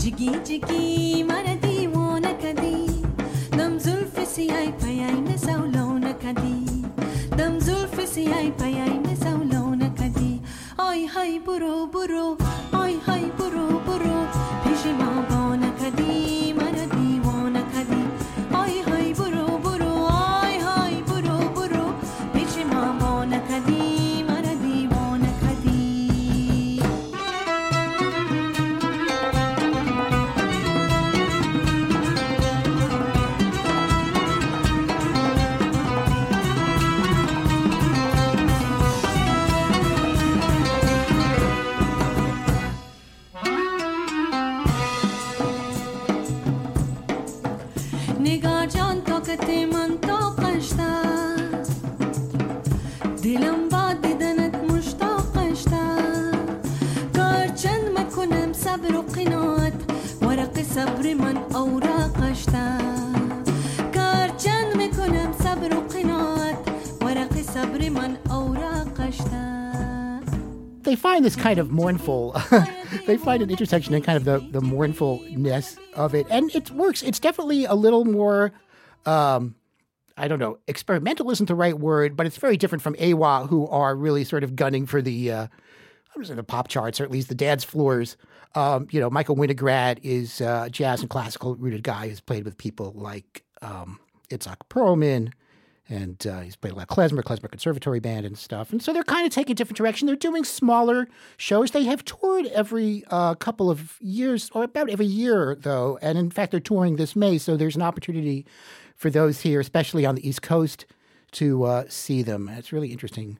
ಜಿಗಿ 0.02 0.28
ಜಿಗಿ 0.48 0.80
ಮರದಿವೋ 1.22 2.02
ನಕದಿ 2.24 2.74
ನಮ್ 3.58 3.76
ಜುಲ್ಫಿಸಿ 3.84 4.44
ಆಯ್ 4.58 4.72
ಪಯಾಯ್ನ 4.82 5.30
ಸೌಲೌನ 5.46 6.10
ಕದಿ 6.24 6.56
ನಮ್ 7.38 7.56
ಜುಲ್ಫಿಸಿ 7.60 8.24
ಆಯ್ 8.38 8.52
ಪಯಾಯ್ನ 8.60 9.14
ಸೌಲೌನ 9.24 9.88
ಕದಿ 10.00 10.32
ಆಯ್ 10.88 11.06
ಹೈ 11.14 11.30
ಬುರೋ 11.46 11.74
ಬುರೋ 11.94 12.26
ಆಯ್ 12.82 12.98
ಹೈ 13.08 13.22
ಬುರೋ 13.40 13.66
ಬುರೋ 13.88 14.14
They 70.82 70.96
find 70.96 71.24
this 71.24 71.36
kind 71.36 71.58
of 71.58 71.70
mournful. 71.70 72.36
they 73.06 73.16
find 73.16 73.42
an 73.42 73.50
intersection 73.50 73.94
in 73.94 74.02
kind 74.02 74.16
of 74.16 74.24
the 74.24 74.38
the 74.50 74.60
mournfulness 74.60 75.78
of 75.94 76.14
it, 76.14 76.26
and 76.30 76.54
it 76.54 76.70
works. 76.70 77.02
It's 77.02 77.18
definitely 77.18 77.64
a 77.64 77.74
little 77.74 78.04
more. 78.04 78.52
Um, 79.06 79.54
I 80.16 80.28
don't 80.28 80.38
know. 80.38 80.58
Experimental 80.68 81.30
isn't 81.30 81.46
the 81.46 81.54
right 81.54 81.78
word, 81.78 82.16
but 82.16 82.26
it's 82.26 82.36
very 82.36 82.56
different 82.56 82.82
from 82.82 82.96
AWA, 83.00 83.46
who 83.48 83.66
are 83.68 83.96
really 83.96 84.24
sort 84.24 84.44
of 84.44 84.54
gunning 84.54 84.86
for 84.86 85.02
the, 85.02 85.32
uh, 85.32 85.46
I 86.14 86.18
was 86.18 86.30
in 86.30 86.36
the 86.36 86.44
pop 86.44 86.68
charts 86.68 87.00
or 87.00 87.04
at 87.04 87.10
least 87.10 87.28
the 87.28 87.34
dance 87.34 87.64
floors. 87.64 88.16
Um, 88.54 88.86
you 88.92 89.00
know, 89.00 89.10
Michael 89.10 89.34
Winograd 89.34 89.98
is 90.02 90.40
uh, 90.40 90.64
a 90.66 90.70
jazz 90.70 91.00
and 91.00 91.10
classical 91.10 91.56
rooted 91.56 91.82
guy 91.82 92.08
who's 92.08 92.20
played 92.20 92.44
with 92.44 92.56
people 92.56 92.92
like 92.94 93.42
um, 93.60 93.98
Itzhak 94.30 94.58
Perlman, 94.70 95.32
and 95.88 96.26
uh, 96.26 96.40
he's 96.40 96.56
played 96.56 96.72
a 96.72 96.76
lot 96.76 96.90
of 96.90 96.96
klezmer, 96.96 97.22
klezmer 97.22 97.50
conservatory 97.50 98.00
band 98.00 98.24
and 98.24 98.38
stuff. 98.38 98.72
And 98.72 98.82
so 98.82 98.92
they're 98.92 99.02
kind 99.02 99.26
of 99.26 99.32
taking 99.32 99.52
a 99.52 99.54
different 99.54 99.76
direction. 99.76 100.06
They're 100.06 100.16
doing 100.16 100.44
smaller 100.44 101.06
shows. 101.36 101.72
They 101.72 101.84
have 101.84 102.04
toured 102.04 102.46
every 102.46 103.04
uh, 103.10 103.34
couple 103.34 103.70
of 103.70 103.98
years, 104.00 104.50
or 104.54 104.64
about 104.64 104.88
every 104.88 105.06
year, 105.06 105.54
though. 105.54 105.98
And 106.00 106.16
in 106.16 106.30
fact, 106.30 106.52
they're 106.52 106.60
touring 106.60 106.96
this 106.96 107.14
May, 107.14 107.38
so 107.38 107.56
there's 107.56 107.76
an 107.76 107.82
opportunity 107.82 108.46
for 108.96 109.10
those 109.10 109.42
here, 109.42 109.60
especially 109.60 110.06
on 110.06 110.14
the 110.14 110.26
East 110.26 110.40
Coast, 110.40 110.86
to 111.32 111.64
uh, 111.64 111.84
see 111.88 112.22
them. 112.22 112.48
It's 112.48 112.72
really 112.72 112.92
interesting. 112.92 113.38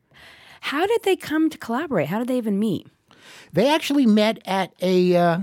How 0.60 0.86
did 0.86 1.02
they 1.02 1.16
come 1.16 1.48
to 1.50 1.58
collaborate? 1.58 2.08
How 2.08 2.18
did 2.18 2.28
they 2.28 2.38
even 2.38 2.58
meet? 2.58 2.88
They 3.52 3.72
actually 3.72 4.06
met 4.06 4.38
at 4.44 4.72
a 4.80 5.16
uh, 5.16 5.38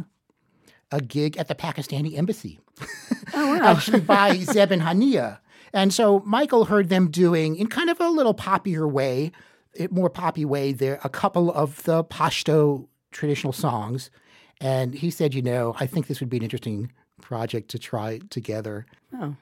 a 0.92 1.02
gig 1.02 1.38
at 1.38 1.48
the 1.48 1.56
Pakistani 1.56 2.18
embassy. 2.18 2.60
Oh, 3.34 3.58
wow. 3.58 3.72
actually 3.78 4.02
by 4.02 4.38
Zeb 4.40 4.72
and 4.72 4.82
Haniya. 4.82 5.40
And 5.74 5.94
so 5.94 6.20
Michael 6.26 6.66
heard 6.66 6.90
them 6.90 7.10
doing, 7.10 7.56
in 7.56 7.68
kind 7.68 7.90
of 7.90 8.00
a 8.00 8.10
little 8.10 8.34
poppier 8.34 8.90
way, 8.90 9.32
more 9.90 10.10
poppy 10.10 10.46
way, 10.46 10.74
there 10.74 11.00
a 11.04 11.10
couple 11.10 11.52
of 11.52 11.84
the 11.84 12.04
Pashto 12.04 12.88
traditional 13.12 13.54
songs. 13.54 14.10
And 14.60 14.94
he 14.94 15.10
said, 15.10 15.34
you 15.34 15.42
know, 15.42 15.76
I 15.80 15.88
think 15.88 16.08
this 16.08 16.20
would 16.20 16.30
be 16.30 16.38
an 16.38 16.44
interesting 16.44 16.92
project 17.22 17.70
to 17.72 17.80
try 17.80 18.20
together. 18.30 18.86
Oh. 19.14 19.36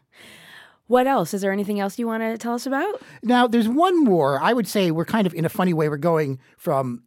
What 0.88 1.06
else? 1.06 1.34
Is 1.34 1.42
there 1.42 1.52
anything 1.52 1.80
else 1.80 2.00
you 2.00 2.08
want 2.08 2.24
to 2.24 2.38
tell 2.38 2.56
us 2.56 2.66
about? 2.66 3.02
Now, 3.22 3.48
there's 3.48 3.68
one 3.68 4.04
more. 4.04 4.42
I 4.42 4.54
would 4.54 4.68
say 4.68 4.90
we're 4.90 5.06
kind 5.06 5.28
of 5.28 5.34
in 5.34 5.46
a 5.46 5.50
funny 5.50 5.74
way. 5.74 5.88
We're 5.88 5.98
going 5.98 6.40
from 6.58 7.04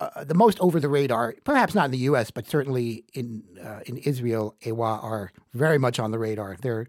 uh, 0.00 0.24
the 0.24 0.34
most 0.34 0.60
over 0.60 0.80
the 0.80 0.88
radar, 0.88 1.34
perhaps 1.44 1.74
not 1.74 1.86
in 1.86 1.90
the 1.92 1.98
U.S., 1.98 2.30
but 2.30 2.46
certainly 2.46 3.04
in 3.14 3.42
uh, 3.62 3.80
in 3.86 3.96
Israel. 3.98 4.54
Awa 4.66 5.00
are 5.02 5.32
very 5.54 5.78
much 5.78 5.98
on 5.98 6.10
the 6.10 6.18
radar. 6.18 6.56
They're 6.60 6.86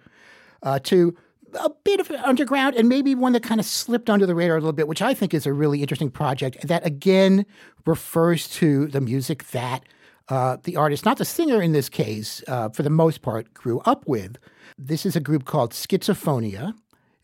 uh, 0.64 0.80
to 0.80 1.16
a 1.60 1.70
bit 1.84 2.00
of 2.00 2.12
underground 2.12 2.76
and 2.76 2.88
maybe 2.88 3.16
one 3.16 3.34
that 3.34 3.44
kind 3.44 3.60
of 3.60 3.66
slipped 3.66 4.10
under 4.10 4.26
the 4.26 4.36
radar 4.36 4.58
a 4.58 4.60
little 4.60 4.74
bit, 4.74 4.88
which 4.88 5.02
I 5.02 5.14
think 5.14 5.34
is 5.34 5.46
a 5.46 5.54
really 5.54 5.82
interesting 5.82 6.12
project 6.12 6.68
that 6.68 6.86
again 6.86 7.46
refers 7.86 8.48
to 8.50 8.88
the 8.88 9.02
music 9.02 9.48
that 9.52 9.84
uh, 10.30 10.58
the 10.64 10.78
artist, 10.78 11.06
not 11.06 11.18
the 11.18 11.26
singer 11.26 11.62
in 11.62 11.74
this 11.74 11.90
case, 11.90 12.42
uh, 12.48 12.70
for 12.70 12.84
the 12.84 12.90
most 12.90 13.22
part, 13.22 13.54
grew 13.54 13.80
up 13.82 14.08
with. 14.08 14.38
This 14.78 15.06
is 15.06 15.16
a 15.16 15.20
group 15.20 15.46
called 15.46 15.74
Schizophonia. 15.74 16.74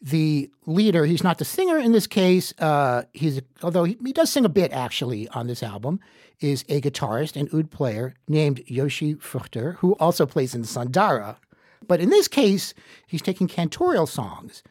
The 0.02 0.52
leader, 0.66 1.06
he's 1.06 1.24
not 1.24 1.38
the 1.38 1.46
singer 1.46 1.78
in 1.78 1.92
this 1.92 2.06
case. 2.06 2.54
Uh, 2.60 3.04
he's 3.14 3.42
although 3.64 3.86
he, 3.86 3.98
he 4.04 4.14
does 4.14 4.30
sing 4.30 4.46
a 4.46 4.50
bit 4.50 4.72
actually 4.74 5.28
on 5.30 5.48
this 5.48 5.64
album, 5.64 6.00
is 6.40 6.64
a 6.70 6.82
guitarist 6.82 7.36
and 7.36 7.52
oud 7.54 7.72
player 7.72 8.14
named 8.28 8.64
Yoshie 8.68 9.18
Fruchter, 9.18 9.76
who 9.78 9.94
also 9.94 10.26
plays 10.26 10.54
in 10.54 10.64
Sandaraa. 10.64 11.38
But 11.86 12.00
in 12.00 12.10
this 12.10 12.28
case, 12.28 12.74
he's 13.06 13.22
taking 13.22 13.48
cantorial 13.48 14.08
songs 14.08 14.64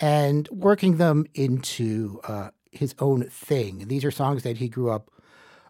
and 0.00 0.48
working 0.50 0.96
them 0.96 1.26
into 1.34 2.20
uh, 2.24 2.50
his 2.70 2.94
own 2.98 3.24
thing. 3.24 3.88
These 3.88 4.04
are 4.04 4.10
songs 4.10 4.42
that 4.42 4.58
he 4.58 4.68
grew 4.68 4.90
up 4.90 5.10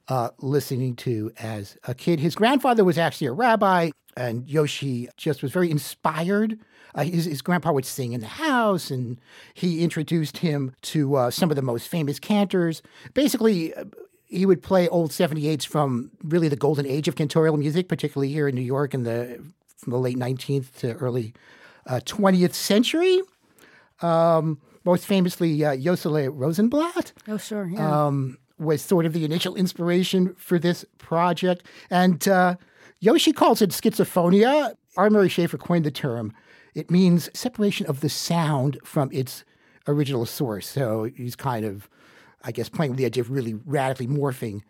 uh, 0.09 0.31
listening 0.39 0.97
to 0.97 1.33
as 1.39 1.77
a 1.85 1.95
kid. 1.95 2.21
His 2.21 2.35
grandfather 2.35 2.85
was 2.85 2.99
actually 2.99 3.27
a 3.27 3.33
rabbi, 3.33 3.91
and 4.17 4.47
Yoshie 4.47 5.09
just 5.17 5.43
was 5.43 5.53
very 5.53 5.71
inspired. 5.71 6.59
Uh, 6.95 7.05
his, 7.05 7.27
his 7.27 7.43
grandpa 7.43 7.73
would 7.73 7.85
sing 7.85 8.13
in 8.13 8.21
the 8.21 8.27
house, 8.27 8.91
and 8.91 9.21
he 9.55 9.83
introduced 9.83 10.39
him 10.39 10.75
to 10.83 11.17
uh, 11.17 11.31
some 11.31 11.51
of 11.51 11.57
the 11.57 11.63
most 11.63 11.89
famous 11.89 12.19
cantors. 12.19 12.83
Basically, 13.13 13.75
he 14.27 14.47
would 14.47 14.63
play 14.63 14.89
old 14.89 15.11
78s 15.11 15.67
from 15.67 16.11
really 16.23 16.49
the 16.49 16.57
golden 16.57 16.87
age 16.87 17.09
of 17.09 17.15
cantorial 17.15 17.59
music, 17.59 17.89
particularly 17.89 18.33
here 18.33 18.49
in 18.49 18.55
New 18.55 18.63
York 18.63 18.95
in 18.95 19.05
the 19.05 19.43
from 19.89 19.93
the 19.93 19.99
late 19.99 20.19
19th 20.19 20.75
to 20.77 20.93
early 20.95 21.33
uh, 21.87 22.01
20th 22.05 22.53
century. 22.53 23.21
Um, 24.03 24.61
most 24.85 25.07
famously, 25.07 25.65
uh, 25.65 25.73
Yossele 25.75 26.31
Rosenblatt 26.33 27.13
Oh, 27.27 27.37
sure. 27.39 27.67
Yeah. 27.67 28.07
um, 28.07 28.39
was 28.59 28.83
sort 28.83 29.07
of 29.07 29.13
the 29.13 29.25
initial 29.25 29.55
inspiration 29.55 30.35
for 30.37 30.59
this 30.59 30.85
project. 30.99 31.65
And 31.91 32.27
uh, 32.29 32.57
Yoshie 33.03 33.35
calls 33.35 33.63
it 33.63 33.71
schizophonia. 33.71 34.75
R. 34.97 35.11
Murray 35.11 35.29
Schafer 35.29 35.59
coined 35.59 35.85
the 35.85 35.91
term. 35.91 36.33
It 36.75 36.91
means 36.91 37.31
separation 37.35 37.87
of 37.87 38.01
the 38.01 38.09
sound 38.09 38.79
from 38.85 39.09
its 39.13 39.45
original 39.87 40.27
source. 40.27 40.67
So 40.69 41.05
he's 41.17 41.35
kind 41.37 41.65
of, 41.65 41.89
I 42.45 42.53
guess, 42.53 42.69
playing 42.69 42.93
with 42.93 42.99
the 42.99 43.07
idea 43.07 43.23
of 43.23 43.31
really 43.31 43.55
radically 43.65 44.07
morphing 44.07 44.61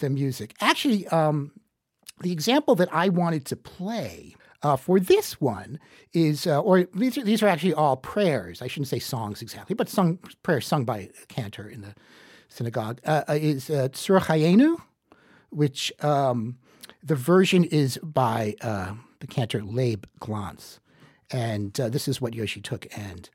the 0.00 0.10
music. 0.10 0.54
Actually, 0.60 1.06
um, 1.08 1.52
the 2.20 2.32
example 2.32 2.74
that 2.76 2.88
I 2.92 3.08
wanted 3.10 3.44
to 3.46 3.56
play 3.56 4.34
uh, 4.62 4.76
for 4.76 4.98
this 4.98 5.40
one 5.40 5.78
is, 6.12 6.46
uh, 6.46 6.60
or 6.60 6.84
these 6.94 7.18
are, 7.18 7.24
these 7.24 7.42
are 7.42 7.48
actually 7.48 7.74
all 7.74 7.96
prayers. 7.96 8.62
I 8.62 8.66
shouldn't 8.66 8.88
say 8.88 8.98
songs 8.98 9.42
exactly, 9.42 9.74
but 9.74 9.88
sung, 9.88 10.18
prayers 10.42 10.66
sung 10.66 10.84
by 10.84 11.10
a 11.22 11.26
cantor 11.28 11.68
in 11.68 11.82
the 11.82 11.94
synagogue. 12.48 13.00
Uh, 13.04 13.22
uh, 13.28 13.34
is 13.34 13.70
uh, 13.70 13.88
Tzur 13.88 14.20
Chayenu, 14.20 14.80
which 15.50 15.92
um, 16.02 16.58
the 17.02 17.14
version 17.14 17.64
is 17.64 17.98
by 18.02 18.54
uh, 18.60 18.94
the 19.20 19.26
cantor 19.26 19.62
Leib 19.62 20.06
Glantz. 20.20 20.78
And 21.30 21.78
uh, 21.80 21.88
this 21.88 22.08
is 22.08 22.20
what 22.20 22.34
Yoshie 22.34 22.62
took 22.62 22.86
and 22.96 23.28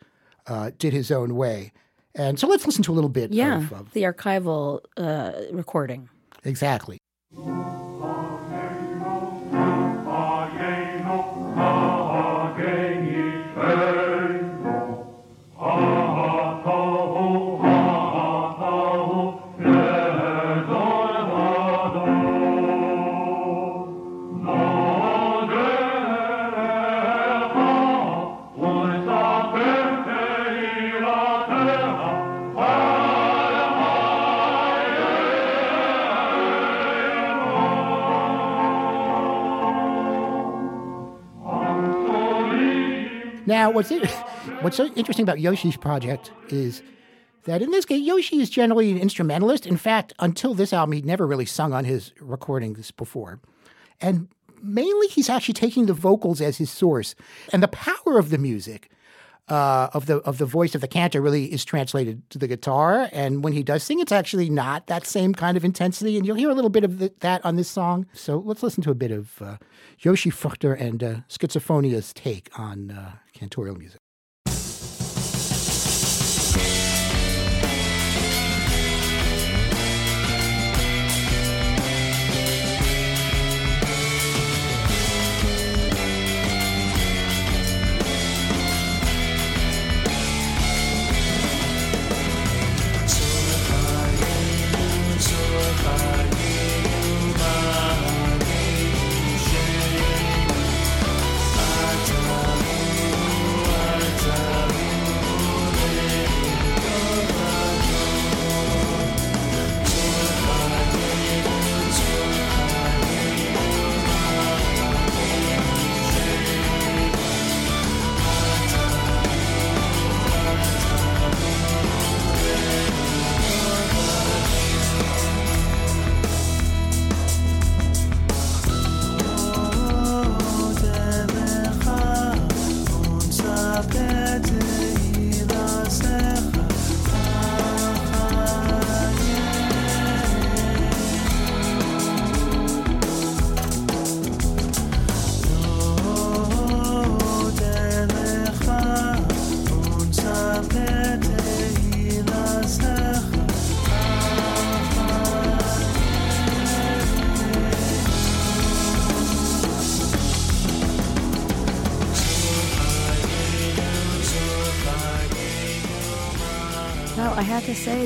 uh, 0.48 0.72
did 0.78 0.94
his 0.94 1.12
own 1.12 1.36
way. 1.36 1.72
And 2.16 2.40
so 2.40 2.48
let's 2.48 2.66
listen 2.66 2.84
to 2.84 2.92
a 2.92 2.96
little 2.96 3.10
bit 3.10 3.32
yeah. 3.32 3.58
of, 3.58 3.74
of 3.74 3.94
the 3.94 4.04
archival 4.04 4.82
uh, 4.98 5.32
recording. 5.52 6.10
exactly. 6.44 6.98
Now, 43.52 43.70
what's 43.70 43.92
it, 43.92 44.10
what's 44.62 44.78
so 44.78 44.86
interesting 44.96 45.24
about 45.24 45.40
Yoshie's 45.40 45.76
project 45.76 46.32
is 46.48 46.82
that 47.44 47.62
in 47.62 47.72
this 47.72 47.84
case, 47.84 48.08
Yoshie 48.08 48.40
is 48.40 48.50
generally 48.50 48.92
an 48.92 48.98
instrumentalist. 48.98 49.66
In 49.66 49.76
fact, 49.76 50.14
until 50.20 50.54
this 50.54 50.72
album, 50.72 50.94
he'd 50.94 51.06
never 51.06 51.28
really 51.28 51.46
sung 51.46 51.74
on 51.74 51.84
his 51.84 52.14
recordings 52.22 52.92
before. 52.92 53.42
And 54.00 54.30
mainly, 54.64 55.08
he's 55.08 55.30
actually 55.30 55.56
taking 55.56 55.88
the 55.88 55.94
vocals 55.94 56.40
as 56.40 56.60
his 56.60 56.72
source. 56.72 57.14
And 57.52 57.62
the 57.62 57.68
power 57.68 58.18
of 58.18 58.30
the 58.30 58.38
music, 58.38 58.90
uh, 59.52 59.90
of 59.94 60.06
the 60.06 60.18
of 60.20 60.38
the 60.38 60.46
voice 60.46 60.76
of 60.76 60.82
the 60.82 60.88
cantor, 60.88 61.22
really 61.22 61.52
is 61.52 61.66
translated 61.66 62.28
to 62.32 62.38
the 62.38 62.48
guitar. 62.48 63.10
And 63.12 63.44
when 63.44 63.54
he 63.54 63.64
does 63.64 63.84
sing, 63.84 64.00
it's 64.00 64.12
actually 64.12 64.50
not 64.50 64.88
that 64.88 65.06
same 65.06 65.34
kind 65.34 65.58
of 65.58 65.66
intensity. 65.66 66.18
And 66.18 66.26
you'll 66.26 66.38
hear 66.38 66.50
a 66.50 66.54
little 66.54 66.70
bit 66.70 66.84
of 66.84 67.00
th- 67.00 67.14
that 67.20 67.46
on 67.46 67.56
this 67.58 67.70
song. 67.70 68.06
So 68.14 68.40
let's 68.40 68.64
listen 68.64 68.84
to 68.84 68.92
a 68.92 68.96
bit 68.96 69.12
of 69.12 69.42
uh, 69.42 69.58
Yoshie 70.02 70.34
Fruchter 70.34 70.80
and 70.80 71.04
uh, 71.04 71.16
Schizophonia's 71.30 72.14
take 72.14 72.50
on 72.58 72.92
uh, 72.92 73.12
cantorial 73.38 73.78
music. 73.78 74.01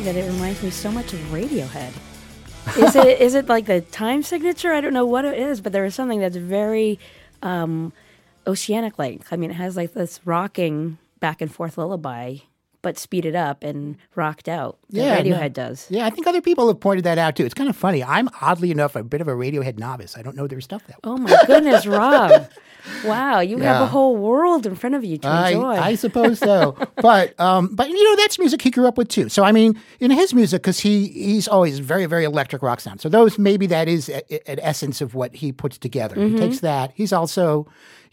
That 0.05 0.15
it 0.15 0.25
reminds 0.31 0.61
me 0.61 0.69
so 0.69 0.91
much 0.91 1.13
of 1.13 1.19
Radiohead. 1.31 1.91
Is 2.77 2.95
it 2.95 3.19
is 3.21 3.35
it 3.35 3.47
like 3.47 3.65
the 3.65 3.81
time 3.81 4.23
signature? 4.23 4.71
I 4.71 4.81
don't 4.81 4.93
know 4.93 5.05
what 5.05 5.25
it 5.25 5.37
is, 5.37 5.61
but 5.61 5.71
there 5.71 5.83
is 5.83 5.95
something 5.95 6.19
that's 6.19 6.37
very 6.37 6.99
um, 7.41 7.91
oceanic 8.47 8.99
like. 8.99 9.21
I 9.31 9.35
mean, 9.35 9.49
it 9.49 9.55
has 9.55 9.75
like 9.75 9.93
this 9.93 10.19
rocking 10.23 10.99
back 11.19 11.41
and 11.41 11.51
forth 11.51 11.77
lullaby, 11.77 12.37
but 12.85 12.99
speeded 12.99 13.35
up 13.35 13.63
and 13.63 13.97
rocked 14.13 14.47
out. 14.47 14.77
Yeah, 14.91 15.15
no. 15.15 15.21
Radiohead 15.23 15.53
does. 15.53 15.87
Yeah, 15.89 16.05
I 16.05 16.11
think 16.11 16.27
other 16.27 16.39
people 16.39 16.67
have 16.67 16.79
pointed 16.79 17.03
that 17.05 17.17
out 17.17 17.35
too. 17.35 17.43
It's 17.43 17.55
kind 17.55 17.67
of 17.67 17.75
funny. 17.75 18.03
I'm 18.03 18.29
oddly 18.41 18.69
enough 18.69 18.95
a 18.95 19.03
bit 19.03 19.21
of 19.21 19.27
a 19.27 19.31
Radiohead 19.31 19.79
novice. 19.79 20.15
I 20.15 20.21
don't 20.21 20.35
know 20.35 20.45
their 20.45 20.61
stuff 20.61 20.85
that 20.85 20.97
well. 21.03 21.13
Oh 21.13 21.17
my 21.17 21.35
goodness, 21.47 21.87
Rob! 21.87 22.47
Wow, 23.03 23.39
you 23.39 23.57
have 23.57 23.81
a 23.81 23.87
whole 23.87 24.15
world 24.15 24.67
in 24.67 24.75
front 24.75 24.93
of 24.93 25.03
you 25.03 25.17
to 25.17 25.47
enjoy. 25.47 25.71
I, 25.73 25.87
I 25.87 25.95
suppose 25.95 26.37
so, 26.37 26.77
but 26.97 27.37
um, 27.39 27.73
but 27.73 27.89
you 27.89 28.03
know 28.03 28.15
that's 28.17 28.37
music 28.37 28.61
he 28.61 28.69
grew 28.69 28.85
up 28.87 28.99
with 28.99 29.07
too. 29.07 29.29
So 29.29 29.43
I 29.43 29.51
mean, 29.51 29.81
in 29.99 30.11
his 30.11 30.35
music, 30.35 30.61
because 30.61 30.79
he 30.79 31.07
he's 31.07 31.47
always 31.47 31.79
very 31.79 32.05
very 32.05 32.23
electric 32.23 32.61
rock 32.61 32.79
sound. 32.81 33.01
So 33.01 33.09
those 33.09 33.39
maybe 33.39 33.65
that 33.65 33.87
is 33.87 34.09
a, 34.09 34.21
a- 34.31 34.51
an 34.51 34.59
essence 34.61 35.01
of 35.01 35.15
what 35.15 35.33
he 35.37 35.51
puts 35.51 35.79
together. 35.79 36.15
Mm-hmm. 36.15 36.35
He 36.35 36.39
takes 36.39 36.59
that. 36.59 36.91
He's 36.93 37.11
also, 37.11 37.65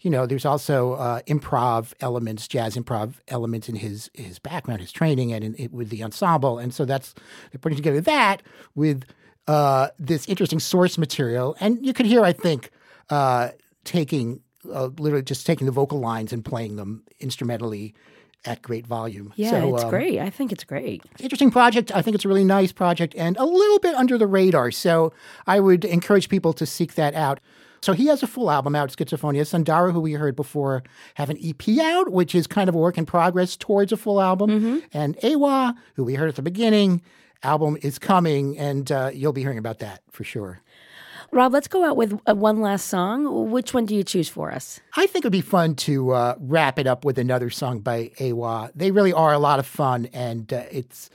you 0.03 0.09
know, 0.09 0.25
there's 0.25 0.45
also 0.45 0.93
uh, 0.93 1.21
improv 1.21 1.93
elements, 2.01 2.47
jazz 2.47 2.75
improv 2.75 3.15
elements 3.29 3.69
in 3.69 3.75
his 3.75 4.11
his 4.13 4.37
background, 4.37 4.81
his 4.81 4.91
training, 4.91 5.31
and 5.31 5.43
in, 5.43 5.55
it, 5.57 5.71
with 5.71 5.89
the 5.89 6.03
ensemble. 6.03 6.59
And 6.59 6.73
so 6.73 6.83
that's 6.85 7.15
they're 7.51 7.59
putting 7.59 7.77
together 7.77 8.01
that 8.01 8.43
with 8.75 9.05
uh, 9.47 9.87
this 9.97 10.27
interesting 10.27 10.59
source 10.59 10.97
material. 10.97 11.55
And 11.61 11.83
you 11.85 11.93
could 11.93 12.05
hear, 12.05 12.23
I 12.23 12.33
think, 12.33 12.69
uh, 13.09 13.49
taking 13.85 14.41
uh, 14.71 14.89
literally 14.99 15.23
just 15.23 15.45
taking 15.45 15.65
the 15.65 15.71
vocal 15.71 15.99
lines 15.99 16.33
and 16.33 16.43
playing 16.43 16.75
them 16.75 17.03
instrumentally 17.19 17.93
at 18.45 18.61
great 18.61 18.85
volume. 18.85 19.33
yeah, 19.37 19.51
So, 19.51 19.75
it's 19.75 19.83
um, 19.85 19.89
great. 19.89 20.19
I 20.19 20.29
think 20.29 20.51
it's 20.51 20.65
great. 20.65 21.01
Interesting 21.19 21.49
project. 21.49 21.95
I 21.95 22.01
think 22.01 22.15
it's 22.15 22.25
a 22.25 22.27
really 22.27 22.43
nice 22.43 22.73
project 22.73 23.15
and 23.15 23.37
a 23.37 23.45
little 23.45 23.79
bit 23.79 23.95
under 23.95 24.17
the 24.17 24.27
radar. 24.27 24.69
So 24.71 25.13
I 25.47 25.61
would 25.61 25.85
encourage 25.85 26.27
people 26.27 26.51
to 26.53 26.65
seek 26.65 26.95
that 26.95 27.13
out. 27.13 27.39
So 27.83 27.91
he 27.91 28.05
has 28.07 28.23
a 28.23 28.27
full 28.27 28.49
album 28.49 28.77
out, 28.77 28.91
Schizophonia. 28.91 29.41
Sandaraa, 29.41 29.91
who 29.91 29.99
we 29.99 30.13
heard 30.13 30.37
before, 30.37 30.83
have 31.15 31.29
an 31.29 31.37
EP 31.43 31.77
out, 31.79 32.13
which 32.13 32.33
is 32.33 32.47
kind 32.47 32.69
of 32.69 32.75
a 32.75 32.77
work 32.77 32.97
in 32.97 33.05
progress 33.05 33.57
towards 33.57 33.91
a 33.91 33.97
full 33.97 34.21
album. 34.21 34.81
And 34.93 35.17
Awa, 35.21 35.75
who 35.95 36.05
we 36.05 36.15
heard 36.15 36.29
at 36.29 36.37
the 36.37 36.41
beginning, 36.41 37.01
album 37.43 37.77
is 37.81 37.99
coming, 37.99 38.57
and 38.57 38.89
uh, 38.89 39.11
you'll 39.13 39.33
be 39.33 39.41
hearing 39.41 39.57
about 39.57 39.79
that 39.79 40.01
for 40.11 40.23
sure. 40.23 40.61
Rob, 41.31 41.51
let's 41.51 41.67
go 41.67 41.83
out 41.83 41.97
with 41.97 42.17
uh, 42.25 42.33
one 42.33 42.61
last 42.61 42.87
song. 42.87 43.51
Which 43.51 43.73
one 43.73 43.85
do 43.85 43.95
you 43.95 44.03
choose 44.05 44.29
for 44.29 44.49
us? 44.49 44.79
I 44.95 45.05
think 45.05 45.25
it 45.25 45.27
would 45.27 45.33
be 45.33 45.41
fun 45.41 45.75
to 45.75 46.11
uh, 46.11 46.35
wrap 46.39 46.79
it 46.79 46.87
up 46.87 47.03
with 47.03 47.17
another 47.17 47.49
song 47.49 47.79
by 47.79 48.11
Awa. 48.21 48.71
They 48.73 48.91
really 48.91 49.11
are 49.11 49.33
a 49.33 49.39
lot 49.39 49.59
of 49.59 49.65
fun, 49.65 50.07
and 50.13 50.53
uh, 50.53 50.63
it's 50.71 51.09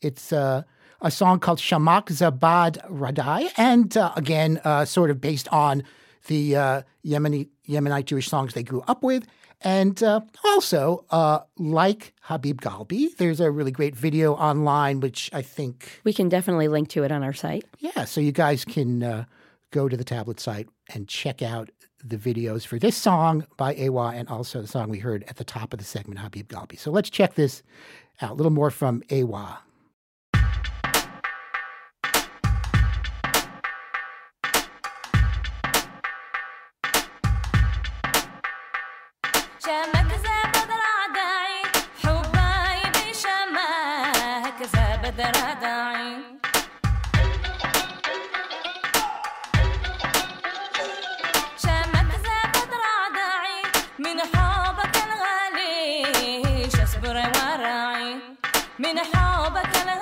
it's 0.00 0.32
uh, 0.32 0.62
a 1.00 1.12
song 1.12 1.38
called 1.38 1.60
Shamak 1.60 2.06
Zabad 2.06 2.84
Radai, 2.90 3.52
and 3.56 3.96
uh, 3.96 4.12
again, 4.16 4.60
uh, 4.64 4.84
sort 4.84 5.10
of 5.10 5.20
based 5.20 5.46
on 5.52 5.84
the 6.28 6.56
uh, 6.56 6.82
Yemeni 7.04 7.48
Yemenite 7.68 8.06
Jewish 8.06 8.28
songs 8.28 8.54
they 8.54 8.62
grew 8.62 8.82
up 8.88 9.02
with. 9.02 9.26
And 9.60 10.00
uh, 10.04 10.20
also, 10.44 11.04
uh, 11.10 11.40
like 11.58 12.14
Habib 12.22 12.60
Galbi, 12.60 13.16
there's 13.16 13.40
a 13.40 13.50
really 13.50 13.72
great 13.72 13.96
video 13.96 14.34
online, 14.34 15.00
which 15.00 15.28
I 15.32 15.42
think 15.42 16.00
We 16.04 16.12
can 16.12 16.28
definitely 16.28 16.68
link 16.68 16.88
to 16.90 17.02
it 17.02 17.10
on 17.10 17.24
our 17.24 17.32
site. 17.32 17.64
yeah, 17.80 18.04
so 18.04 18.20
you 18.20 18.30
guys 18.30 18.64
can 18.64 19.02
uh, 19.02 19.24
go 19.72 19.88
to 19.88 19.96
the 19.96 20.04
tablet 20.04 20.38
site 20.38 20.68
and 20.94 21.08
check 21.08 21.42
out 21.42 21.70
the 22.04 22.16
videos 22.16 22.64
for 22.64 22.78
this 22.78 22.96
song 22.96 23.44
by 23.56 23.74
Awa 23.74 24.12
and 24.14 24.28
also 24.28 24.62
the 24.62 24.68
song 24.68 24.88
we 24.88 25.00
heard 25.00 25.24
at 25.24 25.36
the 25.36 25.44
top 25.44 25.72
of 25.72 25.80
the 25.80 25.84
segment, 25.84 26.20
Habib 26.20 26.48
Galbi. 26.48 26.78
So 26.78 26.92
let's 26.92 27.10
check 27.10 27.34
this 27.34 27.64
out. 28.22 28.30
A 28.30 28.34
little 28.34 28.52
more 28.52 28.70
from 28.70 29.02
Awa. 29.10 29.58
من 58.92 58.98
حبك 58.98 59.76
الغالي 59.76 59.97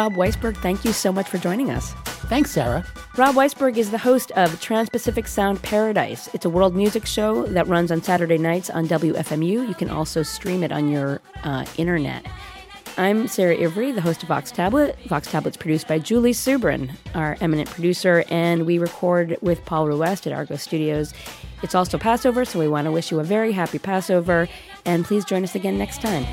Rob 0.00 0.14
Weisberg, 0.14 0.56
thank 0.56 0.82
you 0.86 0.94
so 0.94 1.12
much 1.12 1.28
for 1.28 1.36
joining 1.36 1.70
us. 1.70 1.92
Thanks, 2.30 2.52
Sarah. 2.52 2.86
Rob 3.18 3.34
Weisberg 3.34 3.76
is 3.76 3.90
the 3.90 3.98
host 3.98 4.30
of 4.30 4.58
Trans 4.58 4.88
Pacific 4.88 5.28
Sound 5.28 5.62
Paradise. 5.62 6.26
It's 6.32 6.46
a 6.46 6.48
world 6.48 6.74
music 6.74 7.04
show 7.04 7.44
that 7.48 7.66
runs 7.66 7.92
on 7.92 8.02
Saturday 8.02 8.38
nights 8.38 8.70
on 8.70 8.88
WFMU. 8.88 9.68
You 9.68 9.74
can 9.74 9.90
also 9.90 10.22
stream 10.22 10.62
it 10.62 10.72
on 10.72 10.88
your 10.88 11.20
uh, 11.44 11.66
internet. 11.76 12.24
I'm 12.96 13.28
Sarah 13.28 13.62
Ivry, 13.62 13.92
the 13.92 14.00
host 14.00 14.22
of 14.22 14.30
Vox 14.30 14.50
Tablet. 14.50 14.98
Vox 15.04 15.30
Tablet's 15.30 15.58
produced 15.58 15.86
by 15.86 15.98
Julie 15.98 16.32
Subrin, 16.32 16.92
our 17.14 17.36
eminent 17.42 17.68
producer, 17.68 18.24
and 18.30 18.64
we 18.64 18.78
record 18.78 19.36
with 19.42 19.62
Paul 19.66 19.86
Ruest 19.86 20.26
at 20.26 20.32
Argot 20.32 20.60
Studios. 20.60 21.12
It's 21.62 21.74
also 21.74 21.98
Passover, 21.98 22.46
so 22.46 22.58
we 22.58 22.68
want 22.68 22.86
to 22.86 22.90
wish 22.90 23.10
you 23.10 23.20
a 23.20 23.24
very 23.24 23.52
happy 23.52 23.78
Passover, 23.78 24.48
and 24.86 25.04
please 25.04 25.26
join 25.26 25.44
us 25.44 25.54
again 25.54 25.76
next 25.76 26.00
time. 26.00 26.24